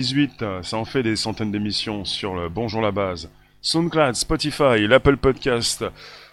[0.00, 3.28] 18, ça en fait des centaines d'émissions sur le Bonjour la base.
[3.60, 5.84] SoundCloud, Spotify, l'Apple Podcast,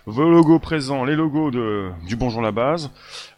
[0.06, 2.90] vos logos présents, les logos de, du Bonjour la base.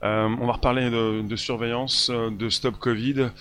[0.03, 3.31] Euh, on va reparler de, surveillance, de Stop Covid,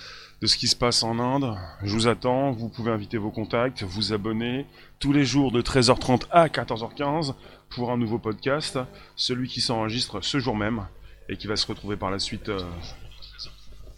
[0.41, 1.55] de ce qui se passe en Inde.
[1.83, 4.65] Je vous attends, vous pouvez inviter vos contacts, vous abonner
[4.97, 7.35] tous les jours de 13h30 à 14h15
[7.69, 8.79] pour un nouveau podcast,
[9.15, 10.87] celui qui s'enregistre ce jour même
[11.29, 12.59] et qui va se retrouver par la suite euh,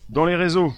[0.09, 0.73] dans les réseaux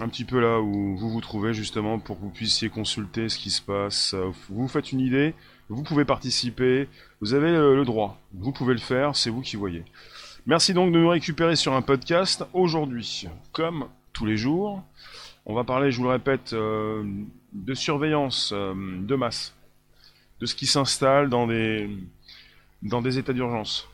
[0.00, 3.38] un petit peu là où vous vous trouvez justement pour que vous puissiez consulter ce
[3.38, 4.14] qui se passe.
[4.14, 5.34] Vous vous faites une idée,
[5.68, 6.88] vous pouvez participer,
[7.20, 9.84] vous avez le droit, vous pouvez le faire, c'est vous qui voyez.
[10.46, 14.82] Merci donc de nous récupérer sur un podcast aujourd'hui, comme tous les jours.
[15.46, 17.02] On va parler, je vous le répète, euh,
[17.52, 19.54] de surveillance euh, de masse,
[20.40, 21.88] de ce qui s'installe dans des,
[22.82, 23.88] dans des états d'urgence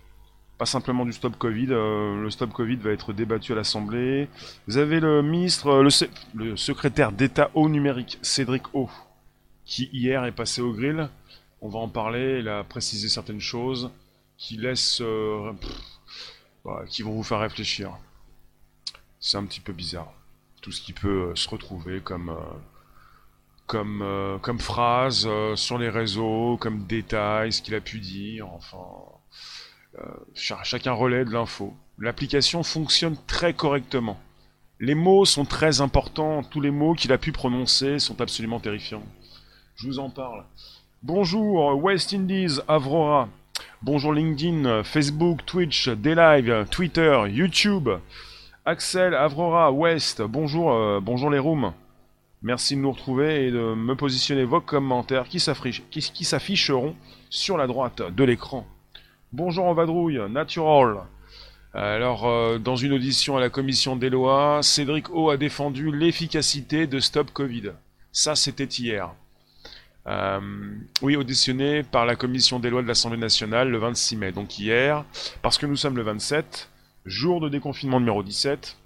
[0.60, 1.68] pas simplement du stop Covid.
[1.70, 4.28] Euh, le stop Covid va être débattu à l'Assemblée.
[4.68, 5.88] Vous avez le ministre, euh,
[6.34, 8.90] le, secrétaire d'État au numérique, Cédric O,
[9.64, 11.08] qui hier est passé au grill.
[11.62, 12.40] On va en parler.
[12.40, 13.90] Il a précisé certaines choses
[14.36, 15.50] qui laissent, euh,
[16.90, 17.96] qui vont vous faire réfléchir.
[19.18, 20.12] C'est un petit peu bizarre.
[20.60, 22.36] Tout ce qui peut se retrouver comme
[23.66, 24.04] comme,
[24.42, 28.78] comme phrase sur les réseaux, comme détail, ce qu'il a pu dire, enfin,
[30.34, 31.74] chacun relaie de l'info.
[31.98, 34.18] L'application fonctionne très correctement.
[34.78, 39.02] Les mots sont très importants, tous les mots qu'il a pu prononcer sont absolument terrifiants.
[39.76, 40.44] Je vous en parle.
[41.02, 43.28] Bonjour West Indies, Avrora.
[43.82, 47.90] Bonjour LinkedIn, Facebook, Twitch, Daylive, Twitter, YouTube.
[48.64, 51.72] Axel, Avrora, West, bonjour, euh, bonjour les rooms.
[52.42, 56.94] Merci de nous retrouver et de me positionner vos commentaires qui s'afficheront
[57.30, 58.66] sur la droite de l'écran.
[59.32, 61.04] Bonjour en vadrouille, Natural.
[61.72, 66.88] Alors, euh, dans une audition à la commission des lois, Cédric O a défendu l'efficacité
[66.88, 67.70] de Stop Covid.
[68.10, 69.14] Ça, c'était hier.
[70.08, 70.40] Euh,
[71.00, 75.04] oui, auditionné par la commission des lois de l'Assemblée nationale le 26 mai, donc hier,
[75.42, 76.68] parce que nous sommes le 27,
[77.06, 78.78] jour de déconfinement numéro 17.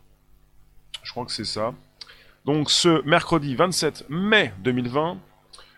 [1.02, 1.72] Je crois que c'est ça.
[2.44, 5.16] Donc ce mercredi 27 mai 2020,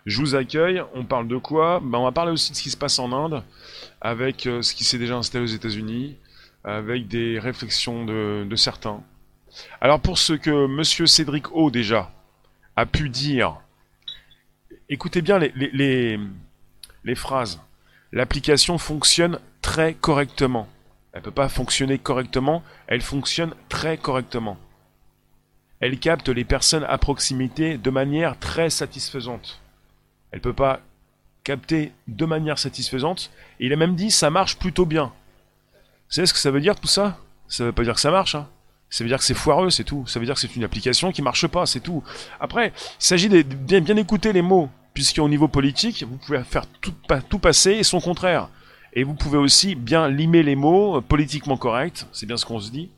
[0.07, 0.81] je vous accueille.
[0.95, 1.81] On parle de quoi?
[1.83, 3.43] Ben, On va parler aussi de ce qui se passe en Inde,
[4.01, 6.15] avec euh, ce qui s'est déjà installé aux États-Unis,
[6.63, 9.03] avec des réflexions de, certains.
[9.81, 12.11] Alors pour ce que Monsieur Cédric O déjà
[12.75, 13.57] a pu dire,
[14.89, 16.19] écoutez bien les, les,
[17.03, 17.59] les phrases.
[18.13, 20.67] L'application fonctionne très correctement.
[21.11, 24.57] Elle ne peut pas fonctionner correctement, elle fonctionne très correctement.
[25.79, 29.59] Elle capte les personnes à proximité de manière très satisfaisante.
[30.31, 30.81] Elle peut pas
[31.43, 33.31] capter de manière satisfaisante.
[33.59, 35.05] Et il a même dit ça marche plutôt bien.
[35.05, 37.17] Vous savez ce que ça veut dire tout ça?
[37.47, 38.35] Ça veut pas dire que ça marche.
[38.35, 38.47] Hein.
[38.89, 40.05] ça veut dire que c'est foireux, c'est tout.
[40.07, 42.03] Ça veut dire que c'est une application qui marche pas, c'est tout.
[42.39, 46.93] Après, il s'agit de bien, écouter les mots, puisqu'au niveau politique, vous pouvez faire tout,
[47.29, 48.49] tout passer et son contraire.
[48.93, 52.59] Et vous pouvez aussi bien limer les mots, euh, politiquement corrects, c'est bien ce qu'on
[52.59, 52.89] se dit.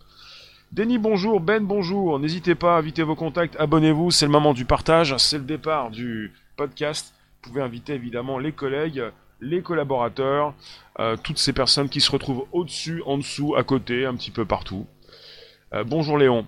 [0.71, 1.39] Denis, bonjour.
[1.39, 2.19] Ben, bonjour.
[2.19, 3.55] N'hésitez pas à inviter vos contacts.
[3.59, 4.11] Abonnez-vous.
[4.11, 5.17] C'est le moment du partage.
[5.17, 7.11] C'est le départ du podcast.
[7.41, 9.01] Vous pouvez inviter évidemment les collègues,
[9.39, 10.53] les collaborateurs,
[10.99, 14.43] euh, toutes ces personnes qui se retrouvent au-dessus, en dessous, à côté, un petit peu
[14.43, 14.85] partout.
[15.73, 16.45] Euh, bonjour Léon.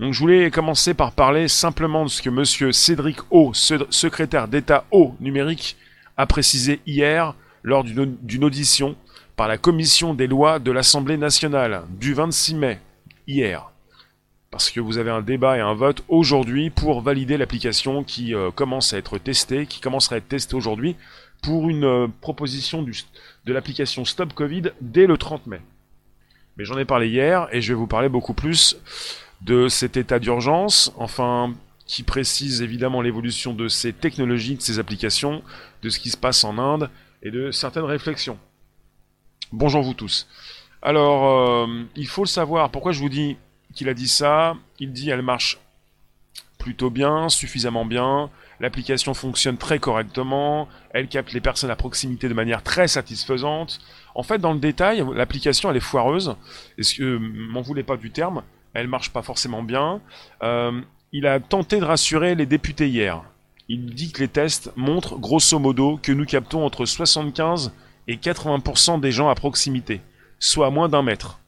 [0.00, 4.84] Donc je voulais commencer par parler simplement de ce que monsieur Cédric O, secrétaire d'État
[4.90, 5.76] au numérique,
[6.16, 8.96] a précisé hier lors d'une audition
[9.36, 12.80] par la commission des lois de l'Assemblée nationale du 26 mai,
[13.28, 13.71] hier
[14.52, 18.50] parce que vous avez un débat et un vote aujourd'hui pour valider l'application qui euh,
[18.50, 20.94] commence à être testée, qui commencera à être testée aujourd'hui
[21.42, 25.62] pour une euh, proposition de l'application Stop Covid dès le 30 mai.
[26.58, 28.76] Mais j'en ai parlé hier et je vais vous parler beaucoup plus
[29.40, 31.54] de cet état d'urgence, enfin
[31.86, 35.42] qui précise évidemment l'évolution de ces technologies, de ces applications,
[35.82, 36.90] de ce qui se passe en Inde
[37.22, 38.38] et de certaines réflexions.
[39.50, 40.28] Bonjour vous tous.
[40.82, 43.38] Alors, euh, il faut le savoir, pourquoi je vous dis
[43.72, 44.56] qu'il a dit ça.
[44.78, 45.58] Il dit elle marche
[46.58, 48.30] plutôt bien, suffisamment bien.
[48.60, 50.68] L'application fonctionne très correctement.
[50.90, 53.80] Elle capte les personnes à proximité de manière très satisfaisante.
[54.14, 56.36] En fait, dans le détail, l'application elle est foireuse.
[56.78, 58.42] Est-ce que m'en voulez pas du terme
[58.74, 60.00] Elle marche pas forcément bien.
[60.42, 60.80] Euh,
[61.12, 63.22] il a tenté de rassurer les députés hier.
[63.68, 67.72] Il dit que les tests montrent grosso modo que nous captons entre 75
[68.06, 70.00] et 80% des gens à proximité,
[70.38, 71.40] soit à moins d'un mètre.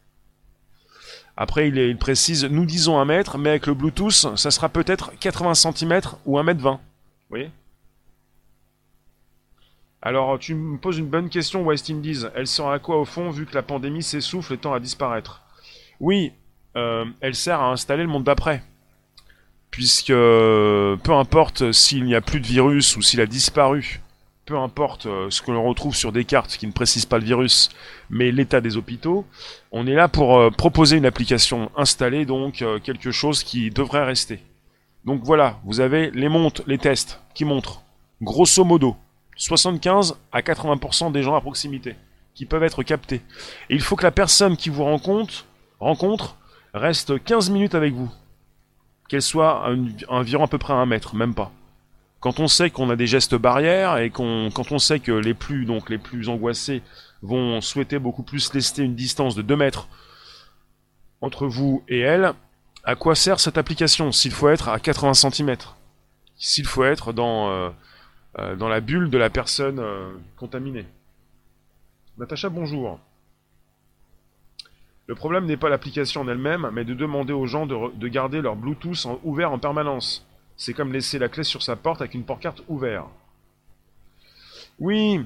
[1.37, 5.55] Après, il, précise, nous disons un mètre, mais avec le Bluetooth, ça sera peut-être 80
[5.55, 6.73] cm ou 1 mètre 20.
[6.73, 6.79] Vous
[7.29, 7.51] voyez
[10.01, 12.25] Alors, tu me poses une bonne question, West Indies.
[12.37, 15.43] Elle sert à quoi au fond, vu que la pandémie s'essouffle et tend à disparaître?
[15.99, 16.33] Oui,
[16.77, 18.63] euh, elle sert à installer le monde d'après.
[19.71, 24.01] puisque peu importe s'il n'y a plus de virus ou s'il a disparu,
[24.47, 27.25] peu importe euh, ce que l'on retrouve sur des cartes qui ne précisent pas le
[27.25, 27.71] virus,
[28.11, 29.25] mais l'état des hôpitaux,
[29.73, 34.05] on est là pour euh, proposer une application installée, donc euh, quelque chose qui devrait
[34.05, 34.41] rester.
[35.05, 37.83] Donc voilà, vous avez les montes, les tests qui montrent,
[38.21, 38.97] grosso modo,
[39.37, 41.97] 75 à 80% des gens à proximité
[42.35, 43.23] qui peuvent être captés.
[43.71, 45.47] Et il faut que la personne qui vous rencontre,
[45.79, 46.37] rencontre
[46.73, 48.11] reste 15 minutes avec vous.
[49.09, 49.69] Qu'elle soit
[50.09, 51.53] environ à peu près à un mètre, même pas.
[52.25, 55.35] Quand on sait qu'on a des gestes barrières et qu'on, quand on sait que les
[55.35, 56.81] plus, donc les plus angoissés
[57.21, 59.89] vont souhaiter beaucoup plus laisser une distance de 2 mètres
[61.21, 62.33] entre vous et elle,
[62.83, 65.55] à quoi sert cette application s'il faut être à 80 cm
[66.39, 67.69] S'il faut être dans, euh,
[68.39, 70.87] euh, dans la bulle de la personne euh, contaminée.
[72.17, 73.01] Natacha, bonjour.
[75.09, 78.41] Le problème n'est pas l'application en elle-même, mais de demander aux gens de, de garder
[78.41, 80.27] leur Bluetooth ouvert en permanence.
[80.57, 83.09] C'est comme laisser la clé sur sa porte avec une porte-carte ouverte.
[84.79, 85.21] Oui,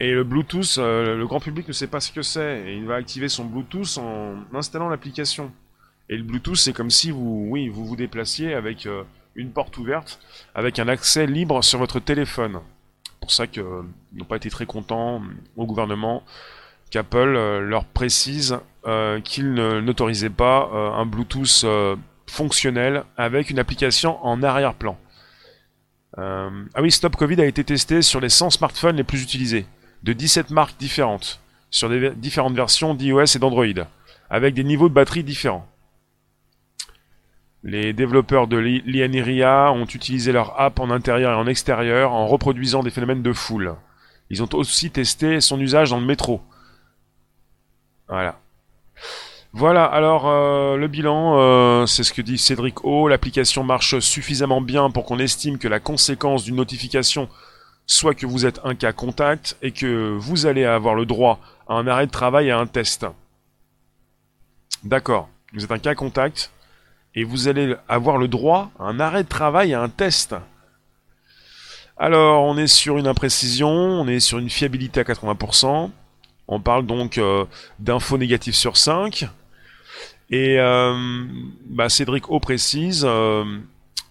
[0.00, 2.86] et le Bluetooth, euh, le grand public ne sait pas ce que c'est, et il
[2.86, 5.50] va activer son Bluetooth en installant l'application.
[6.08, 9.02] Et le Bluetooth, c'est comme si vous, oui, vous vous déplaciez avec euh,
[9.34, 10.20] une porte ouverte,
[10.54, 12.60] avec un accès libre sur votre téléphone.
[13.20, 13.82] Pour ça qu'ils euh,
[14.12, 15.20] n'ont pas été très contents
[15.56, 16.22] au gouvernement
[16.90, 18.58] qu'Apple leur précise
[19.22, 21.66] qu'ils n'autorisaient pas un Bluetooth
[22.28, 24.98] fonctionnel avec une application en arrière-plan.
[26.18, 29.66] Euh, ah oui, Stop Covid a été testé sur les 100 smartphones les plus utilisés,
[30.02, 31.40] de 17 marques différentes,
[31.70, 33.66] sur différentes versions d'iOS et d'Android,
[34.30, 35.68] avec des niveaux de batterie différents.
[37.64, 42.82] Les développeurs de l'INRIA ont utilisé leur app en intérieur et en extérieur en reproduisant
[42.82, 43.74] des phénomènes de foule.
[44.30, 46.40] Ils ont aussi testé son usage dans le métro.
[48.08, 48.40] Voilà.
[49.54, 53.08] Voilà, alors euh, le bilan, euh, c'est ce que dit Cédric O.
[53.08, 57.28] L'application marche suffisamment bien pour qu'on estime que la conséquence d'une notification
[57.86, 61.74] soit que vous êtes un cas contact et que vous allez avoir le droit à
[61.74, 63.06] un arrêt de travail et à un test.
[64.84, 66.52] D'accord, vous êtes un cas contact
[67.14, 70.36] et vous allez avoir le droit à un arrêt de travail et à un test.
[71.96, 75.90] Alors, on est sur une imprécision, on est sur une fiabilité à 80%.
[76.46, 77.44] On parle donc euh,
[77.78, 79.28] d'infos négatives sur 5.
[80.30, 81.24] Et euh,
[81.66, 83.58] bah, Cédric O précise, euh,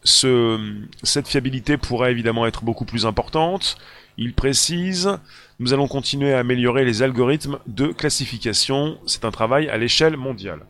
[0.04, 3.78] cette fiabilité pourrait évidemment être beaucoup plus importante.
[4.18, 5.20] Il précise,
[5.60, 8.98] nous allons continuer à améliorer les algorithmes de classification.
[9.06, 10.66] C'est un travail à l'échelle mondiale.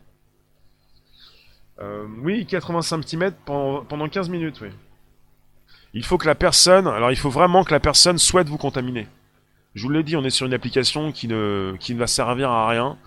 [2.23, 4.69] oui, 85 cm pendant, pendant 15 minutes, oui.
[5.93, 9.07] Il faut que la personne, alors il faut vraiment que la personne souhaite vous contaminer.
[9.73, 12.49] Je vous l'ai dit, on est sur une application qui ne, qui ne va servir
[12.49, 12.97] à rien.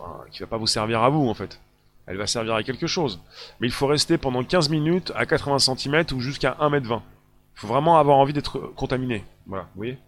[0.00, 1.60] Enfin, qui va pas vous servir à vous, en fait.
[2.06, 3.20] Elle va servir à quelque chose.
[3.60, 7.00] Mais il faut rester pendant 15 minutes à 80 cm ou jusqu'à 1m20.
[7.56, 9.24] Il faut vraiment avoir envie d'être contaminé.
[9.46, 9.98] Voilà, vous voyez?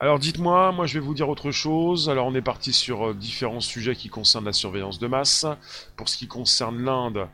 [0.00, 2.08] Alors dites-moi, moi je vais vous dire autre chose.
[2.08, 5.44] Alors on est parti sur euh, différents sujets qui concernent la surveillance de masse.
[5.96, 7.26] Pour ce qui concerne l'Inde,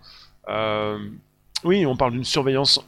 [0.49, 0.99] euh,
[1.63, 2.81] oui, on parle d'une surveillance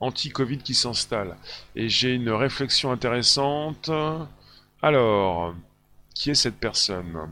[0.00, 1.36] anti-Covid qui s'installe.
[1.74, 3.90] Et j'ai une réflexion intéressante.
[4.82, 5.54] Alors,
[6.16, 7.28] qui est cette personne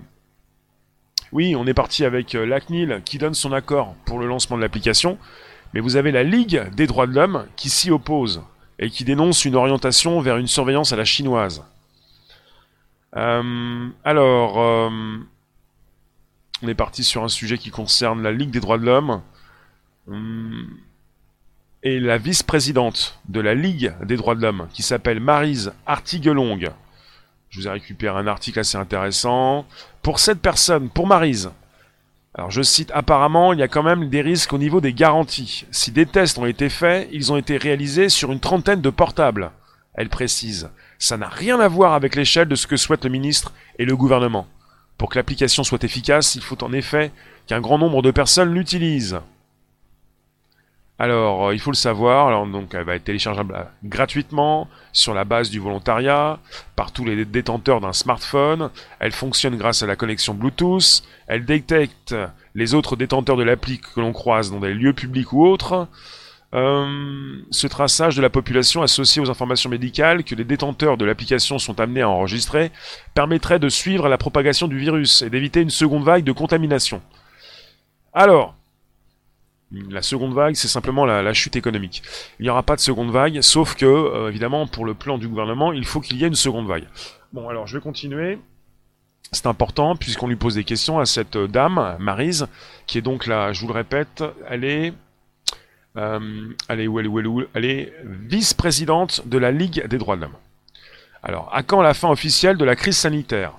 [1.32, 4.62] Oui, on est parti avec euh, l'ACNIL qui donne son accord pour le lancement de
[4.62, 5.18] l'application,
[5.72, 8.42] mais vous avez la Ligue des droits de l'homme qui s'y oppose
[8.78, 11.64] et qui dénonce une orientation vers une surveillance à la chinoise.
[13.16, 14.90] Euh, alors, euh,
[16.62, 19.22] on est parti sur un sujet qui concerne la Ligue des droits de l'homme.
[21.82, 26.74] Et la vice-présidente de la Ligue des droits de l'homme, qui s'appelle Marise Artiguelong.
[27.54, 29.64] Je vous ai récupéré un article assez intéressant.
[30.02, 31.52] Pour cette personne, pour Marise,
[32.34, 35.64] alors je cite, apparemment, il y a quand même des risques au niveau des garanties.
[35.70, 39.52] Si des tests ont été faits, ils ont été réalisés sur une trentaine de portables.
[39.94, 40.68] Elle précise,
[40.98, 43.96] ça n'a rien à voir avec l'échelle de ce que souhaite le ministre et le
[43.96, 44.48] gouvernement.
[44.98, 47.12] Pour que l'application soit efficace, il faut en effet
[47.46, 49.20] qu'un grand nombre de personnes l'utilisent.
[51.04, 55.24] Alors, euh, il faut le savoir, donc, elle va être téléchargeable euh, gratuitement sur la
[55.26, 56.38] base du volontariat
[56.76, 58.70] par tous les détenteurs d'un smartphone.
[59.00, 61.02] Elle fonctionne grâce à la connexion Bluetooth.
[61.26, 62.14] Elle détecte
[62.54, 65.88] les autres détenteurs de l'appli que l'on croise dans des lieux publics ou autres.
[66.54, 71.58] Euh, ce traçage de la population associé aux informations médicales que les détenteurs de l'application
[71.58, 72.70] sont amenés à enregistrer
[73.12, 77.02] permettrait de suivre la propagation du virus et d'éviter une seconde vague de contamination.
[78.14, 78.54] Alors,
[79.90, 82.02] la seconde vague, c'est simplement la, chute économique.
[82.38, 85.28] Il n'y aura pas de seconde vague, sauf que, euh, évidemment, pour le plan du
[85.28, 86.84] gouvernement, il faut qu'il y ait une seconde vague.
[87.32, 88.38] Bon, alors je vais continuer.
[89.32, 92.46] C'est important puisqu'on lui pose des questions à cette dame, Marise,
[92.86, 94.92] qui est donc là, je vous le répète, elle est,
[95.96, 100.36] euh, Elle est vice-présidente de la Ligue des droits de l'homme.
[101.22, 103.54] Alors, à quand la fin officielle de la crise sanitaire?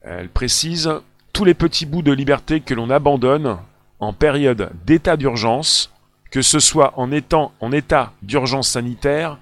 [0.00, 0.90] Elle précise
[1.32, 3.58] tous les petits bouts de liberté que l'on abandonne
[4.02, 5.92] en période d'état d'urgence,
[6.32, 9.38] que ce soit en, étant, en état d'urgence sanitaire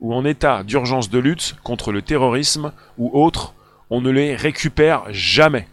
[0.00, 3.54] ou en état d'urgence de lutte contre le terrorisme ou autre,
[3.88, 5.66] on ne les récupère jamais.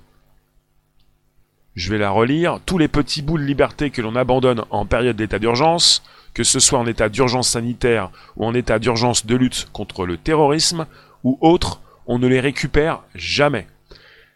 [1.75, 2.61] Je vais la relire.
[2.65, 6.01] Tous les petits bouts de liberté que l'on abandonne en période d'état d'urgence,
[6.33, 10.15] que ce soit en état d'urgence sanitaire ou en état d'urgence de lutte contre le
[10.15, 10.87] terrorisme
[11.25, 13.67] ou autre, on ne les récupère jamais.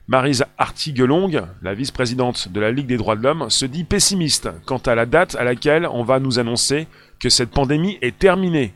[0.07, 4.79] Marise Artiguelong, la vice-présidente de la Ligue des droits de l'homme, se dit pessimiste quant
[4.79, 6.87] à la date à laquelle on va nous annoncer
[7.19, 8.73] que cette pandémie est terminée.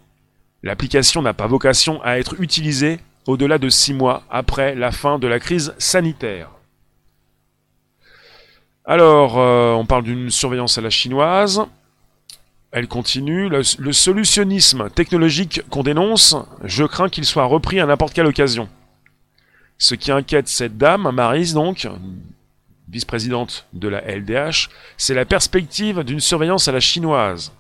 [0.64, 5.28] L'application n'a pas vocation à être utilisée au-delà de six mois après la fin de
[5.28, 6.50] la crise sanitaire.
[8.86, 11.62] Alors, euh, on parle d'une surveillance à la chinoise.
[12.72, 13.50] Elle continue.
[13.50, 18.70] Le solutionnisme technologique qu'on dénonce, je crains qu'il soit repris à n'importe quelle occasion.
[19.78, 21.88] Ce qui inquiète cette dame, Marise donc,
[22.90, 27.52] vice-présidente de la LDH, c'est la perspective d'une surveillance à la chinoise.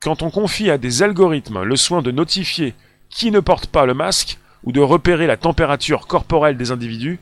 [0.00, 2.74] Quand on confie à des algorithmes le soin de notifier
[3.10, 7.18] qui ne porte pas le masque ou de repérer la température corporelle des individus,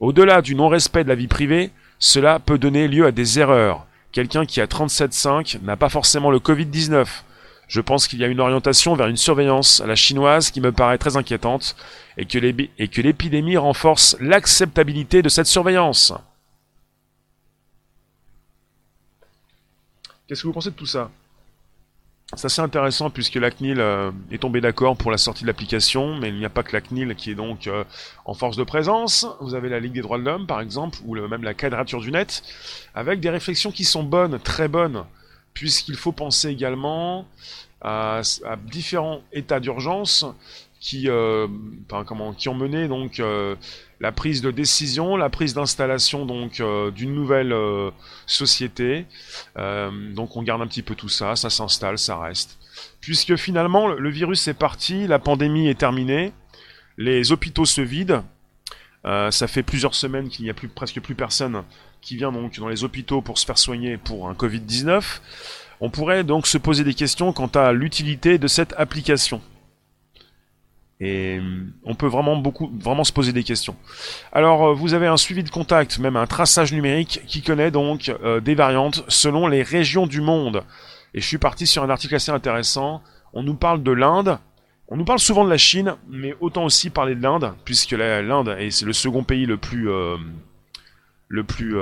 [0.00, 3.86] au-delà du non-respect de la vie privée, cela peut donner lieu à des erreurs.
[4.10, 7.06] Quelqu'un qui a 37,5 n'a pas forcément le Covid-19.
[7.72, 10.72] Je pense qu'il y a une orientation vers une surveillance à la chinoise qui me
[10.72, 11.74] paraît très inquiétante
[12.18, 16.12] et que l'épidémie renforce l'acceptabilité de cette surveillance.
[20.28, 21.10] Qu'est-ce que vous pensez de tout ça?
[22.34, 26.14] C'est assez intéressant puisque la CNIL euh, est tombé d'accord pour la sortie de l'application,
[26.16, 27.84] mais il n'y a pas que la CNIL qui est donc euh,
[28.26, 29.26] en force de présence.
[29.40, 32.12] Vous avez la Ligue des droits de l'homme, par exemple, ou même la quadrature du
[32.12, 32.42] net,
[32.94, 35.04] avec des réflexions qui sont bonnes, très bonnes,
[35.54, 37.26] puisqu'il faut penser également
[37.80, 38.22] à,
[38.64, 40.24] différents états d'urgence
[40.80, 41.46] qui, euh,
[41.90, 43.20] ont mené donc
[44.02, 47.90] la prise de décision, la prise d'installation donc euh, d'une nouvelle euh,
[48.26, 49.06] société.
[49.56, 52.58] Euh, donc on garde un petit peu tout ça, ça s'installe, ça reste.
[53.00, 56.32] Puisque finalement le virus est parti, la pandémie est terminée,
[56.98, 58.24] les hôpitaux se vident.
[59.04, 61.62] ça fait plusieurs semaines qu'il n'y a plus presque plus personne
[62.02, 65.20] qui vient donc dans les hôpitaux pour se faire soigner pour un Covid-19.
[65.80, 69.40] On pourrait donc se poser des questions quant à l'utilité de cette application.
[71.00, 72.70] Et euh, on peut vraiment beaucoup,
[73.02, 73.74] se poser des questions.
[74.32, 78.08] Alors, euh, vous avez un suivi de contact, même un traçage numérique qui connaît donc
[78.22, 80.62] euh, des variantes selon les régions du monde.
[81.14, 83.02] Et je suis parti sur un article assez intéressant.
[83.32, 84.38] On nous parle de l'Inde.
[84.86, 88.54] On nous parle souvent de la Chine, mais autant aussi parler de l'Inde, puisque l'Inde
[88.58, 89.88] est le second pays le plus,
[91.32, 91.76] le plus,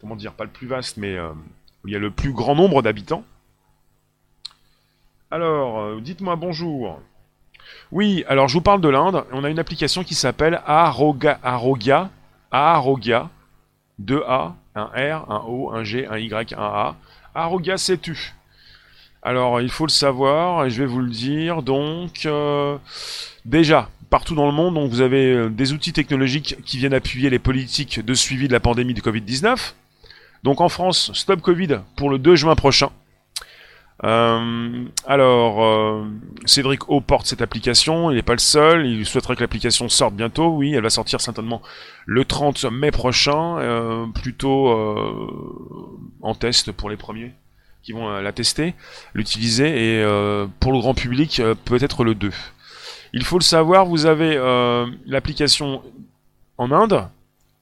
[0.00, 2.80] comment dire, pas le plus vaste, mais où il y a le plus grand nombre
[2.80, 3.24] d'habitants.
[5.30, 7.00] Alors, dites-moi bonjour.
[7.90, 9.24] Oui, alors je vous parle de l'Inde.
[9.32, 12.08] On a une application qui s'appelle Aroga, Arogia,
[12.50, 13.28] Arogia,
[14.00, 16.96] 2A, un R, un O, un G, un Y, un A.
[17.34, 18.34] Arogia, sais-tu?
[19.22, 21.62] Alors, il faut le savoir, et je vais vous le dire.
[21.62, 22.78] Donc, euh,
[23.44, 27.30] déjà, partout dans le monde, donc, vous avez euh, des outils technologiques qui viennent appuyer
[27.30, 29.74] les politiques de suivi de la pandémie de Covid-19.
[30.44, 32.90] Donc en France, Stop Covid pour le 2 juin prochain.
[34.04, 36.06] Euh, alors, euh,
[36.44, 40.14] Cédric O porte cette application, il n'est pas le seul, il souhaiterait que l'application sorte
[40.14, 41.60] bientôt, oui, elle va sortir certainement
[42.06, 44.68] le 30 mai prochain, plutôt
[46.22, 47.32] en test pour les premiers
[47.82, 48.74] qui vont la tester,
[49.14, 50.04] l'utiliser, et
[50.60, 52.30] pour le grand public, peut-être le 2.
[53.12, 54.36] Il faut le savoir, vous avez
[55.06, 55.82] l'application
[56.58, 57.08] en Inde,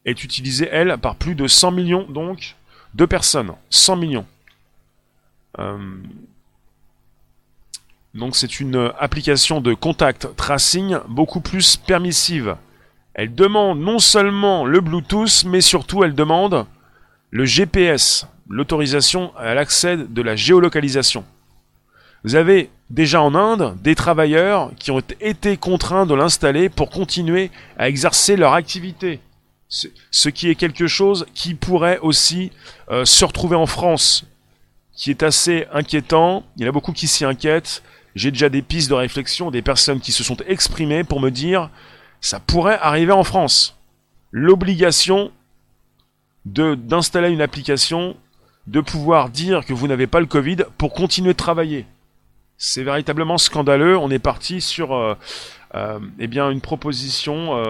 [0.07, 2.57] est utilisée, elle, par plus de 100 millions, donc,
[2.95, 3.53] de personnes.
[3.71, 4.27] 100 millions.
[5.59, 5.79] Euh,
[8.15, 12.57] donc c'est une application de contact tracing beaucoup plus permissive.
[13.15, 16.67] Elle demande non seulement le Bluetooth, mais surtout elle demande
[17.31, 21.25] le GPS, l'autorisation à l'accès de la géolocalisation.
[22.25, 27.51] Vous avez déjà en Inde des travailleurs qui ont été contraints de l'installer pour continuer
[27.79, 29.21] à exercer leur activité.
[29.69, 32.53] Ce qui est quelque chose qui pourrait aussi
[32.91, 34.25] euh, se retrouver en France
[34.97, 36.45] qui est assez inquiétant.
[36.57, 37.83] Il y en a beaucoup qui s'y inquiètent.
[38.15, 41.71] J'ai déjà des pistes de réflexion, des personnes qui se sont exprimées pour me dire
[42.23, 43.77] ça pourrait arriver en France.
[44.33, 45.31] L'obligation
[46.47, 48.17] d'installer une application,
[48.67, 51.87] de pouvoir dire que vous n'avez pas le Covid pour continuer de travailler.
[52.59, 53.97] C'est véritablement scandaleux.
[53.97, 55.15] On est parti sur euh,
[56.19, 57.63] eh bien une proposition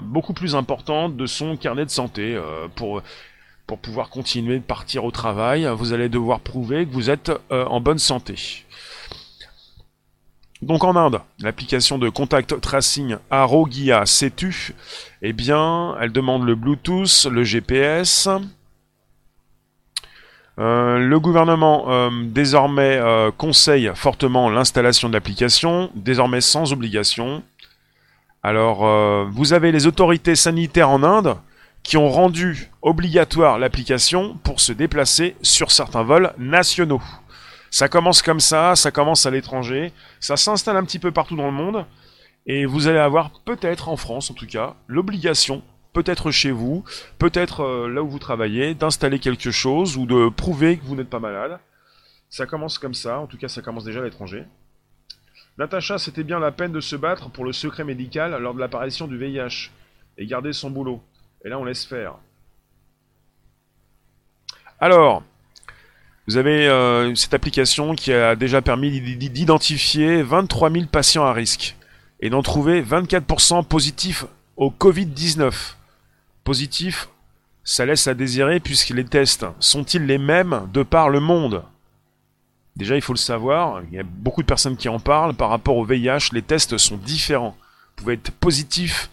[0.00, 2.40] beaucoup plus importante de son carnet de santé
[2.76, 3.02] pour
[3.68, 7.66] pour pouvoir continuer de partir au travail, vous allez devoir prouver que vous êtes euh,
[7.66, 8.64] en bonne santé.
[10.62, 14.74] Donc en Inde, l'application de contact tracing Arogia Setu,
[15.20, 18.28] eh bien, elle demande le Bluetooth, le GPS.
[20.58, 23.00] Euh, le gouvernement euh, désormais
[23.36, 27.42] conseille fortement l'installation de l'application, désormais sans obligation.
[28.42, 31.36] Alors, vous avez les autorités sanitaires en Inde
[31.82, 37.02] qui ont rendu obligatoire l'application pour se déplacer sur certains vols nationaux.
[37.70, 41.46] Ça commence comme ça, ça commence à l'étranger, ça s'installe un petit peu partout dans
[41.46, 41.84] le monde,
[42.46, 45.62] et vous allez avoir peut-être en France en tout cas l'obligation,
[45.98, 46.84] peut-être chez vous,
[47.18, 51.10] peut-être euh, là où vous travaillez, d'installer quelque chose ou de prouver que vous n'êtes
[51.10, 51.58] pas malade.
[52.30, 54.44] Ça commence comme ça, en tout cas ça commence déjà à l'étranger.
[55.58, 59.08] Natacha, c'était bien la peine de se battre pour le secret médical lors de l'apparition
[59.08, 59.72] du VIH
[60.18, 61.02] et garder son boulot.
[61.44, 62.14] Et là, on laisse faire.
[64.78, 65.24] Alors,
[66.28, 71.74] vous avez euh, cette application qui a déjà permis d'identifier 23 000 patients à risque
[72.20, 74.26] et d'en trouver 24% positifs
[74.56, 75.77] au Covid-19.
[76.48, 77.10] Positif,
[77.62, 81.62] ça laisse à désirer puisque les tests sont-ils les mêmes de par le monde?
[82.74, 85.34] Déjà, il faut le savoir, il y a beaucoup de personnes qui en parlent.
[85.34, 87.54] Par rapport au VIH, les tests sont différents.
[87.60, 89.10] Vous pouvez être positif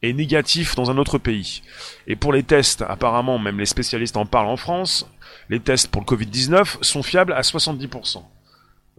[0.00, 1.62] et négatif dans un autre pays.
[2.06, 5.10] Et pour les tests, apparemment, même les spécialistes en parlent en France,
[5.48, 8.22] les tests pour le Covid-19 sont fiables à 70%.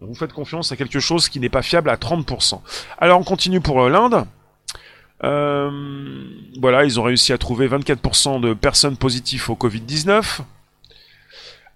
[0.00, 2.60] Vous faites confiance à quelque chose qui n'est pas fiable à 30%.
[2.98, 4.26] Alors on continue pour euh, l'Inde.
[5.24, 10.40] Euh, voilà, ils ont réussi à trouver 24% de personnes positives au Covid-19.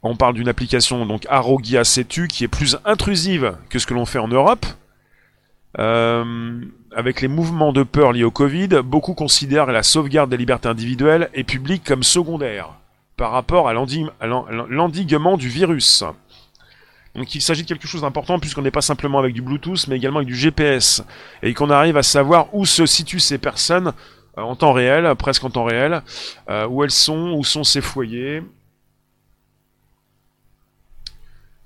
[0.03, 4.07] On parle d'une application donc Arogia Setu qui est plus intrusive que ce que l'on
[4.07, 4.67] fait en Europe.
[5.79, 6.61] Euh,
[6.95, 11.31] avec les mouvements de peur liés au Covid, beaucoup considèrent la sauvegarde des libertés individuelles
[11.33, 12.71] et publiques comme secondaire
[13.17, 16.05] par rapport à l'endiguement du virus.
[17.15, 19.97] Donc il s'agit de quelque chose d'important puisqu'on n'est pas simplement avec du Bluetooth mais
[19.97, 21.05] également avec du GPS
[21.43, 23.93] et qu'on arrive à savoir où se situent ces personnes
[24.37, 26.03] en temps réel, presque en temps réel,
[26.49, 28.43] euh, où elles sont, où sont ces foyers.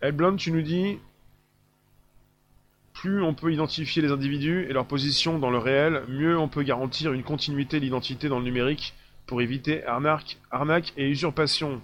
[0.01, 0.99] Elblond, tu nous dis
[2.93, 6.63] plus on peut identifier les individus et leur position dans le réel, mieux on peut
[6.63, 8.95] garantir une continuité de l'identité dans le numérique
[9.27, 11.83] pour éviter arnaque, arnaque et usurpation.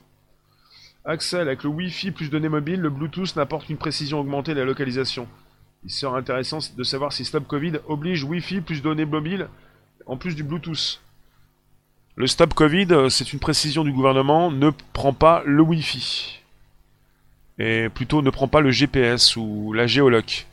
[1.05, 4.65] Axel, avec le Wi-Fi plus données mobiles, le Bluetooth n'apporte qu'une précision augmentée de la
[4.65, 5.29] localisation.
[5.85, 9.49] Il serait intéressant de savoir si Stop Covid oblige Wi-Fi plus données mobiles
[10.07, 11.01] en plus du Bluetooth.
[12.17, 16.41] Le Stop Covid, c'est une précision du gouvernement, ne prend pas le Wi-Fi.
[17.59, 20.47] Et plutôt ne prend pas le GPS ou la géoloc.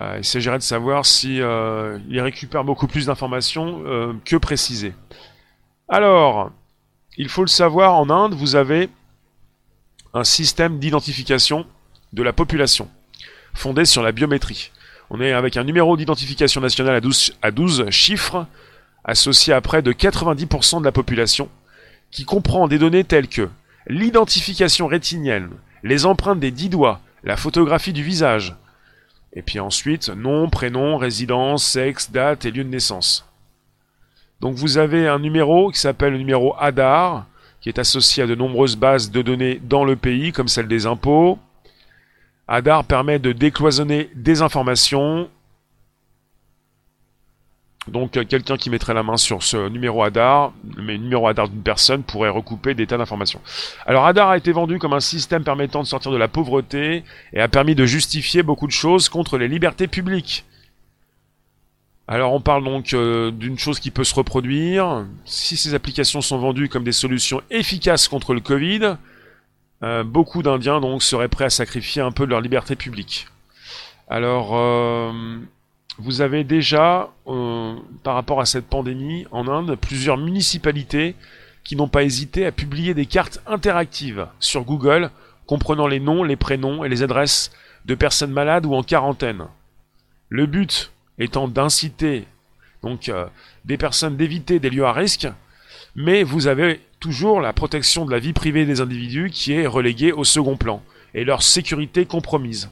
[0.00, 4.94] Euh, il s'agirait de savoir si euh, il récupère beaucoup plus d'informations euh, que précisées.
[5.88, 6.50] Alors,
[7.16, 8.88] il faut le savoir, en Inde, vous avez
[10.12, 11.66] un système d'identification
[12.12, 12.88] de la population,
[13.52, 14.72] fondé sur la biométrie.
[15.16, 18.48] On est avec un numéro d'identification nationale à 12, à 12 chiffres,
[19.04, 21.48] associé à près de 90% de la population,
[22.10, 23.48] qui comprend des données telles que
[23.86, 25.50] l'identification rétinienne,
[25.84, 28.56] les empreintes des dix doigts, la photographie du visage,
[29.34, 33.24] et puis ensuite, nom, prénom, résidence, sexe, date et lieu de naissance.
[34.40, 37.26] Donc vous avez un numéro qui s'appelle le numéro ADAR,
[37.60, 40.86] qui est associé à de nombreuses bases de données dans le pays, comme celle des
[40.86, 41.38] impôts.
[42.48, 45.28] ADAR permet de décloisonner des informations
[47.88, 51.62] donc euh, quelqu'un qui mettrait la main sur ce numéro ADAR, le numéro ADAR d'une
[51.62, 53.40] personne pourrait recouper des tas d'informations.
[53.86, 57.40] Alors ADAR a été vendu comme un système permettant de sortir de la pauvreté et
[57.40, 60.44] a permis de justifier beaucoup de choses contre les libertés publiques.
[62.06, 65.06] Alors on parle donc euh, d'une chose qui peut se reproduire.
[65.24, 68.96] Si ces applications sont vendues comme des solutions efficaces contre le Covid,
[69.82, 73.26] euh, beaucoup d'Indiens donc seraient prêts à sacrifier un peu de leur liberté publique.
[74.08, 74.54] Alors
[75.98, 81.14] vous avez déjà, euh, par rapport à cette pandémie en Inde, plusieurs municipalités
[81.62, 85.10] qui n'ont pas hésité à publier des cartes interactives sur Google
[85.46, 87.52] comprenant les noms, les prénoms et les adresses
[87.84, 89.46] de personnes malades ou en quarantaine.
[90.28, 92.26] Le but étant d'inciter
[92.82, 93.26] donc euh,
[93.64, 95.28] des personnes d'éviter des lieux à risque,
[95.94, 100.10] mais vous avez toujours la protection de la vie privée des individus qui est reléguée
[100.10, 102.70] au second plan et leur sécurité compromise.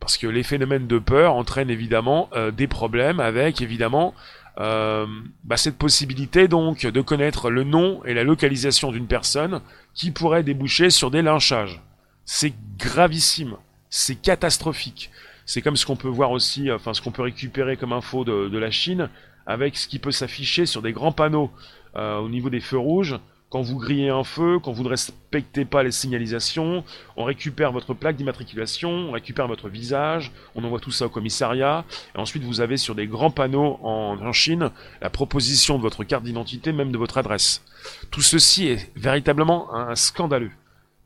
[0.00, 4.14] Parce que les phénomènes de peur entraînent évidemment euh, des problèmes avec évidemment
[4.58, 5.06] euh,
[5.44, 9.60] bah, cette possibilité donc de connaître le nom et la localisation d'une personne
[9.94, 11.80] qui pourrait déboucher sur des lynchages.
[12.24, 13.54] C'est gravissime,
[13.90, 15.12] c'est catastrophique.
[15.46, 18.58] C'est comme ce qu'on peut voir aussi, enfin ce qu'on peut récupérer comme info de,
[18.58, 19.08] la Chine,
[19.46, 21.52] avec ce qui peut s'afficher sur des grands panneaux
[21.96, 23.18] euh, au niveau des feux rouges.
[23.50, 26.82] Quand vous grillez un feu, quand vous ne respectez pas les signalisations,
[27.16, 31.84] on récupère votre plaque d'immatriculation, on récupère votre visage, on envoie tout ça au commissariat,
[32.16, 36.24] et ensuite vous avez sur des grands panneaux en, Chine la proposition de votre carte
[36.24, 37.62] d'identité, même de votre adresse.
[38.10, 40.50] Tout ceci est véritablement scandaleux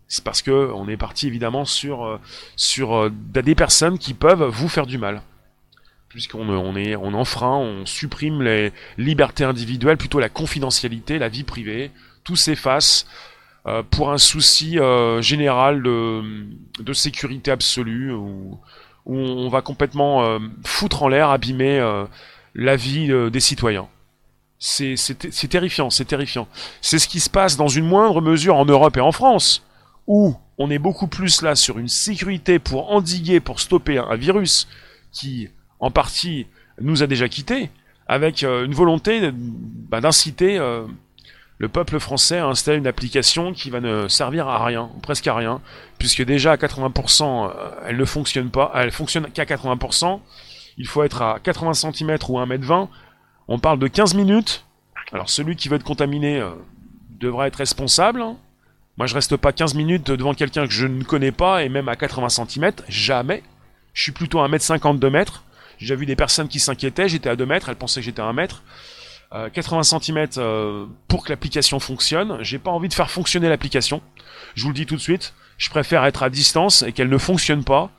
[0.09, 2.19] c'est parce que on est parti évidemment sur euh,
[2.79, 5.23] euh, des personnes qui peuvent vous faire du mal
[6.09, 11.45] puisqu'on on est on enfreint, on supprime les libertés individuelles, plutôt la confidentialité, la vie
[11.45, 11.91] privée,
[12.25, 13.07] tout s'efface
[13.67, 14.79] euh, pour un souci
[15.21, 16.23] général de,
[16.81, 18.59] de, sécurité absolue où,
[19.07, 21.81] où, on va complètement foutre en l'air, abîmer
[22.55, 23.89] la vie des citoyens.
[24.59, 26.49] C'est terrifiant, c'est terrifiant.
[26.81, 29.63] C'est ce qui se passe dans une moindre mesure en Europe et en France
[30.09, 34.67] où on est beaucoup plus là sur une sécurité pour endiguer, pour stopper un, virus
[35.13, 36.47] qui, en partie,
[36.81, 37.71] nous a déjà quittés,
[38.07, 40.85] avec euh, une volonté bah, d'inciter euh,
[41.59, 45.35] le peuple français à installer une application qui va ne servir à rien, presque à
[45.35, 45.61] rien,
[45.99, 50.21] puisque déjà à 80%, euh, elle ne fonctionne pas, elle fonctionne qu'à 80%,
[50.79, 52.89] il faut être à 80 cm ou 1m20,
[53.49, 54.65] on parle de 15 minutes,
[55.13, 56.43] alors celui qui veut être contaminé
[57.19, 58.23] devra être responsable.
[58.99, 61.89] Moi, je reste pas 15 minutes devant quelqu'un que je ne connais pas, et même
[61.89, 63.43] à 80 cm, jamais.
[63.93, 65.45] Je suis plutôt à 1m50, 2 mètres.
[65.79, 68.23] J'ai déjà vu des personnes qui s'inquiétaient, j'étais à 2 mètres, elles pensaient que j'étais
[68.23, 68.63] à 1 mètre.
[69.53, 70.27] 80 cm
[71.07, 72.39] pour que l'application fonctionne.
[72.41, 74.01] J'ai pas envie de faire fonctionner l'application.
[74.55, 75.35] Je vous le dis tout de suite.
[75.59, 77.91] Je préfère être à distance et qu'elle ne fonctionne pas.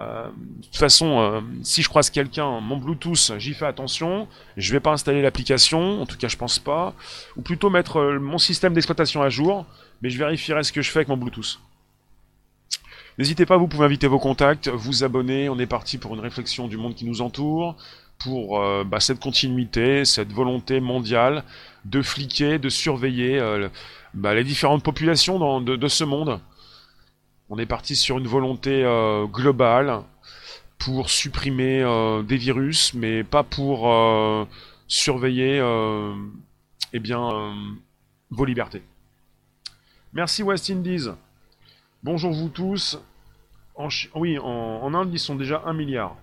[0.00, 4.28] Euh, de toute façon, euh, si je croise quelqu'un, mon Bluetooth, j'y fais attention.
[4.56, 6.94] Je vais pas installer l'application, en tout cas je pense pas.
[7.36, 9.66] Ou plutôt mettre euh, mon système d'exploitation à jour
[10.02, 11.58] mais je vérifierai ce que je fais avec mon Bluetooth.
[13.18, 16.68] N'hésitez pas, vous pouvez inviter vos contacts, vous abonner, on est parti pour une réflexion
[16.68, 17.74] du monde qui nous entoure,
[18.18, 21.42] pour euh, bah, cette continuité, cette volonté mondiale
[21.86, 23.68] de fliquer, de surveiller euh,
[24.12, 26.40] bah, les différentes populations de, ce monde.
[27.48, 30.02] On est parti sur une volonté euh, globale
[30.78, 31.82] pour supprimer
[32.28, 33.90] des virus, mais pas pour
[34.88, 35.58] surveiller
[36.92, 37.54] eh bien,
[38.30, 38.82] vos libertés.
[40.12, 41.08] Merci West Indies.
[42.06, 43.00] Bonjour vous tous.
[44.14, 46.14] oui, en, Inde, ils sont déjà 1 milliard.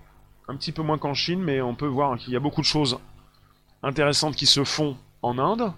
[0.48, 2.66] Un petit peu moins qu'en Chine, mais on peut voir qu'il y a beaucoup de
[2.66, 2.98] choses
[3.82, 5.74] intéressantes qui se font en Inde.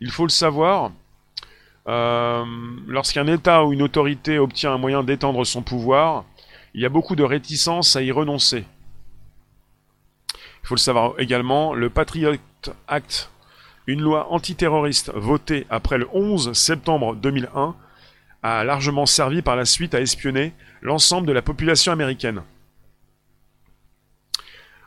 [0.00, 0.92] Il faut le savoir.
[1.88, 2.42] Euh,
[2.86, 6.24] lorsqu'un État ou une autorité obtient un moyen d'étendre son pouvoir,
[6.72, 8.64] il y a beaucoup de réticence à y renoncer.
[10.62, 12.36] Il faut le savoir également, le Patriot
[12.88, 13.28] Act
[13.86, 17.76] une loi antiterroriste votée après le 11 septembre 2001
[18.42, 22.42] a largement servi par la suite à espionner l'ensemble de la population américaine.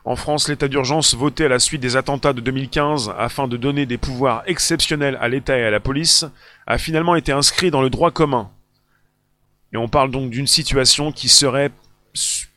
[0.04, 3.88] En France, l'état d'urgence voté à la suite des attentats de 2015 afin de donner
[3.88, 6.26] des pouvoirs exceptionnels à l'État et à la police
[6.68, 8.52] a finalement été inscrit dans le droit commun.
[9.74, 11.72] Et on parle donc d'une situation qui serait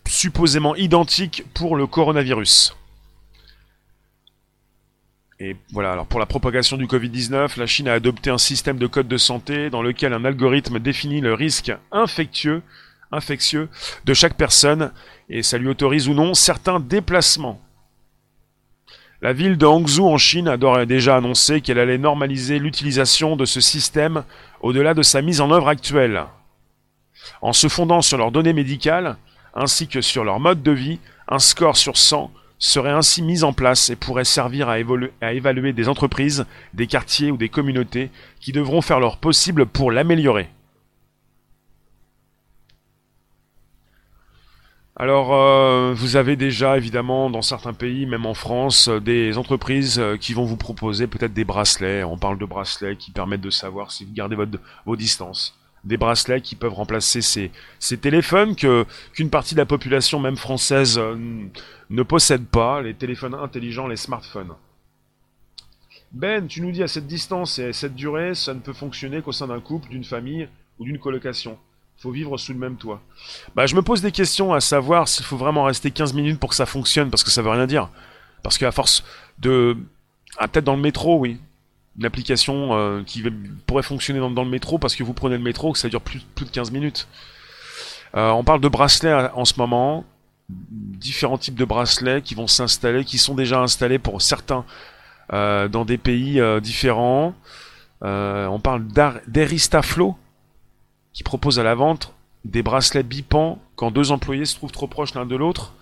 [0.06, 2.76] supposément identique pour le coronavirus.
[5.40, 8.88] Et voilà, alors pour la propagation du Covid-19, la Chine a adopté un système de
[8.88, 12.62] code de santé dans lequel un algorithme définit le risque infectieux,
[14.04, 14.92] de chaque personne
[15.30, 17.60] et ça lui autorise ou non certains déplacements.
[19.22, 23.60] La ville de Hangzhou en Chine a déjà annoncé qu'elle allait normaliser l'utilisation de ce
[23.60, 24.24] système
[24.60, 26.24] au-delà de sa mise en œuvre actuelle.
[27.40, 29.16] En se fondant sur leurs données médicales,
[29.54, 30.98] ainsi que sur leur mode de vie,
[31.28, 34.78] un score sur 100 serait ainsi mise en place et pourrait servir à,
[35.32, 40.48] évaluer des entreprises, des quartiers ou des communautés qui devront faire leur possible pour l'améliorer.
[45.00, 50.16] Alors, euh, vous avez déjà évidemment dans certains pays, même en France, des entreprises euh,
[50.16, 52.02] qui vont vous proposer peut-être des bracelets.
[52.02, 54.36] On parle de bracelets qui permettent de savoir si vous gardez
[54.84, 57.50] vos distances des bracelets qui peuvent remplacer ces,
[57.98, 61.16] téléphones que qu'une partie de la population, même française, euh,
[61.90, 64.54] ne possède pas, les téléphones intelligents, les smartphones.
[66.12, 69.20] Ben, tu nous dis à cette distance et à cette durée, ça ne peut fonctionner
[69.20, 71.58] qu'au sein d'un couple, d'une famille ou d'une colocation.
[71.98, 73.02] Faut vivre sous le même toit.
[73.54, 76.50] Bah, je me pose des questions à savoir s'il faut vraiment rester 15 minutes pour
[76.50, 77.90] que ça fonctionne, parce que ça veut rien dire.
[78.42, 79.04] Parce qu'à force
[79.38, 79.76] de...
[80.38, 81.40] Ah, peut-être dans le métro, oui
[81.98, 83.24] une application euh, qui
[83.66, 86.20] pourrait fonctionner dans, le métro parce que vous prenez le métro que ça dure plus,
[86.36, 87.08] de 15 minutes.
[88.16, 90.04] Euh, on parle de bracelets euh, en ce moment,
[90.48, 94.64] différents types de bracelets qui vont s'installer, qui sont déjà installés pour certains
[95.30, 97.34] dans des pays différents.
[98.00, 98.86] on parle
[99.26, 100.16] d'Eristaflow
[101.12, 102.14] qui propose à la vente
[102.46, 105.74] des bracelets bipants quand deux employés se trouvent trop proches l'un de l'autre.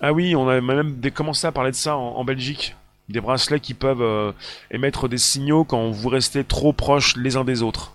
[0.00, 2.76] Ah oui, on a même commencé à parler de ça en, Belgique.
[3.12, 4.32] Des bracelets qui peuvent euh,
[4.70, 7.92] émettre des signaux quand vous restez trop proches les uns des autres.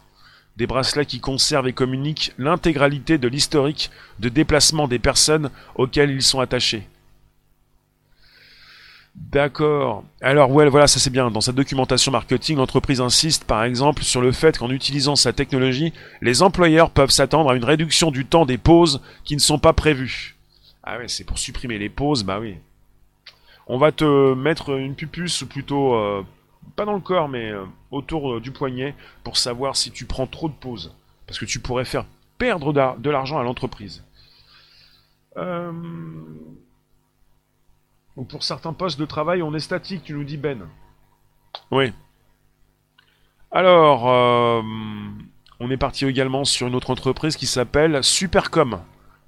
[0.58, 6.22] Des bracelets qui conservent et communiquent l'intégralité de l'historique de déplacement des personnes auxquelles ils
[6.22, 6.88] sont attachés.
[9.16, 10.04] D'accord.
[10.22, 11.32] Alors ouais, voilà, ça c'est bien.
[11.32, 15.94] Dans sa documentation marketing, l'entreprise insiste par exemple sur le fait qu'en utilisant sa technologie,
[16.22, 19.74] les employeurs peuvent s'attendre à une réduction du temps des pauses qui ne sont pas
[19.74, 20.36] prévues.
[20.84, 22.58] Ah ouais, c'est pour supprimer les pauses, bah oui.
[23.70, 26.26] On va te mettre une pupuce, ou plutôt euh,
[26.76, 30.28] pas dans le corps, mais euh, autour euh, du poignet, pour savoir si tu prends
[30.28, 30.96] trop de pauses.
[31.26, 32.06] Parce que tu pourrais faire
[32.38, 34.04] perdre de l'argent à l'entreprise.
[38.30, 40.68] Pour certains postes de travail, on est statique, tu nous dis Ben.
[41.70, 41.92] Oui.
[43.52, 44.06] Alors,
[45.60, 48.80] on est parti également sur une autre entreprise qui s'appelle Supercom,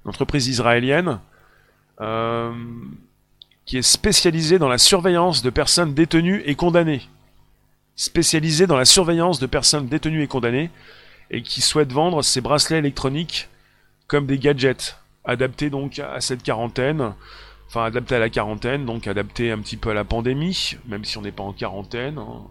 [0.04, 1.20] une entreprise israélienne
[3.64, 7.02] qui est spécialisée dans la surveillance de personnes détenues et condamnées.
[7.96, 10.70] Spécialisée dans la surveillance de personnes détenues et condamnées
[11.30, 13.48] et qui souhaite vendre ses bracelets électroniques
[14.06, 17.14] comme des gadgets adaptés donc à cette quarantaine
[17.70, 21.18] enfin adapté à la quarantaine, donc adapté un petit peu à la pandémie, même si
[21.18, 22.18] on n'est pas en quarantaine.
[22.18, 22.42] Hein.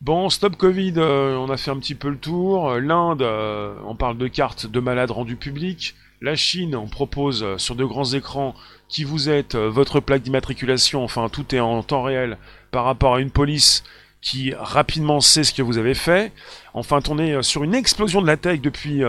[0.00, 2.76] Bon, stop Covid, euh, on a fait un petit peu le tour.
[2.80, 5.94] L'Inde, euh, on parle de cartes de malades rendues publiques.
[6.20, 8.54] La Chine, on propose euh, sur de grands écrans
[8.88, 12.38] qui vous êtes, votre plaque d'immatriculation, enfin tout est en temps réel
[12.72, 13.84] par rapport à une police
[14.20, 16.32] qui rapidement sait ce que vous avez fait.
[16.74, 19.00] Enfin, on est sur une explosion de la tech depuis,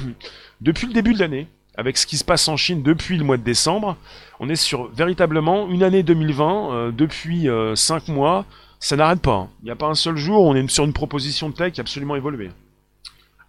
[0.60, 3.36] depuis le début de l'année avec ce qui se passe en Chine depuis le mois
[3.36, 3.96] de décembre.
[4.40, 8.44] On est sur véritablement une année 2020, euh, depuis 5 euh, mois,
[8.80, 9.34] ça n'arrête pas.
[9.34, 9.48] Hein.
[9.62, 11.78] Il n'y a pas un seul jour où on est sur une proposition de tech
[11.78, 12.50] absolument évoluée.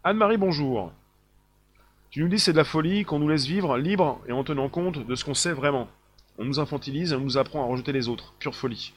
[0.04, 0.92] Anne-Marie, bonjour.
[2.10, 4.70] Tu nous dis c'est de la folie qu'on nous laisse vivre libre et en tenant
[4.70, 5.88] compte de ce qu'on sait vraiment.
[6.38, 8.34] On nous infantilise et on nous apprend à rejeter les autres.
[8.40, 8.94] Pure folie.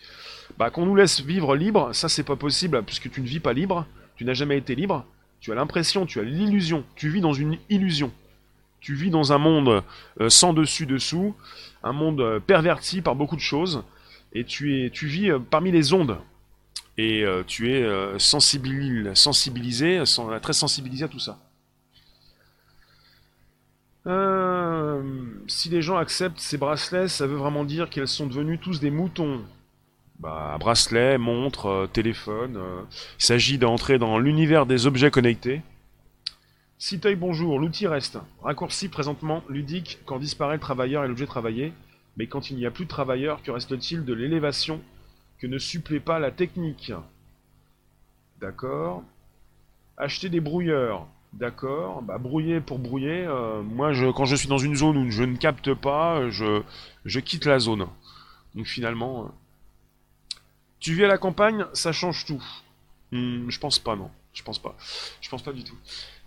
[0.59, 3.53] Bah qu'on nous laisse vivre libre, ça c'est pas possible puisque tu ne vis pas
[3.53, 5.05] libre, tu n'as jamais été libre,
[5.41, 8.13] tu as l'impression, tu as l'illusion, tu vis dans une illusion.
[8.81, 9.83] Tu vis dans un monde
[10.21, 11.35] euh, sans dessus-dessous,
[11.83, 13.83] un monde euh, perverti par beaucoup de choses,
[14.33, 16.19] et tu, es, tu vis euh, parmi les ondes.
[16.99, 20.03] Et tu es sensibilisé, sensibilisé,
[20.43, 21.39] très sensibilisé à tout ça.
[24.05, 28.91] Si les gens acceptent ces bracelets, ça veut vraiment dire qu'elles sont devenues tous des
[28.91, 29.43] moutons.
[30.19, 32.61] Bah, bracelets, montres, téléphone.
[33.19, 35.63] il s'agit d'entrer dans l'univers des objets connectés.
[36.83, 38.19] Citeuil bonjour, l'outil reste.
[38.43, 41.75] Raccourci présentement ludique quand disparaît le travailleur et l'objet travaillé,
[42.17, 44.81] mais quand il n'y a plus de travailleur, que reste-t-il de l'élévation
[45.39, 46.93] que ne supplée pas la technique?
[48.41, 49.03] D'accord.
[49.99, 51.07] Acheter des brouilleurs.
[51.33, 52.03] D'accord.
[52.03, 53.25] Bah brouiller pour brouiller.
[53.25, 57.47] Euh, moi, quand je suis dans une zone où je ne capte pas, je, quitte
[57.47, 57.87] la zone.
[58.55, 59.29] Donc finalement, euh,
[60.81, 62.43] tu vis à la campagne, ça change tout.
[63.13, 64.11] Hmm, je pense pas, non.
[64.33, 64.77] Je pense pas.
[65.21, 65.77] Je pense pas du tout.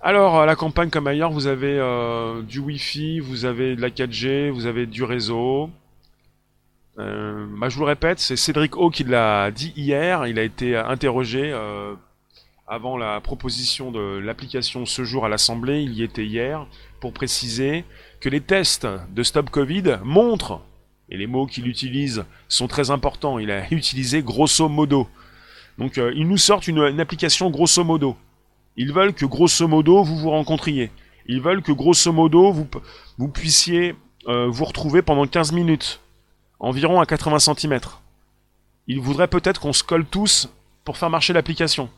[0.01, 3.89] Alors, à la campagne comme ailleurs, vous avez euh, du Wi-Fi, vous avez de la
[3.89, 5.69] 4G, vous avez du réseau.
[6.95, 10.27] Bah, je vous le répète, c'est Cédric O qui l'a dit hier.
[10.27, 11.51] Il a été interrogé
[12.67, 15.81] avant la proposition de l'application ce jour à l'Assemblée.
[15.81, 16.65] Il y était hier
[16.99, 17.85] pour préciser
[18.19, 20.61] que les tests de Stop Covid montrent,
[21.09, 25.07] et les mots qu'il utilise sont très importants, il a utilisé grosso modo.
[25.77, 28.15] Donc, ils nous sortent une application grosso modo.
[28.75, 30.91] Ils veulent que grosso modo vous vous rencontriez.
[31.27, 32.67] Ils veulent que grosso modo vous,
[33.17, 33.95] vous puissiez
[34.27, 35.99] euh, vous retrouver pendant 15 minutes,
[36.59, 37.79] environ à 80 cm.
[38.87, 40.49] Ils voudraient peut-être qu'on se colle tous
[40.83, 41.89] pour faire marcher l'application.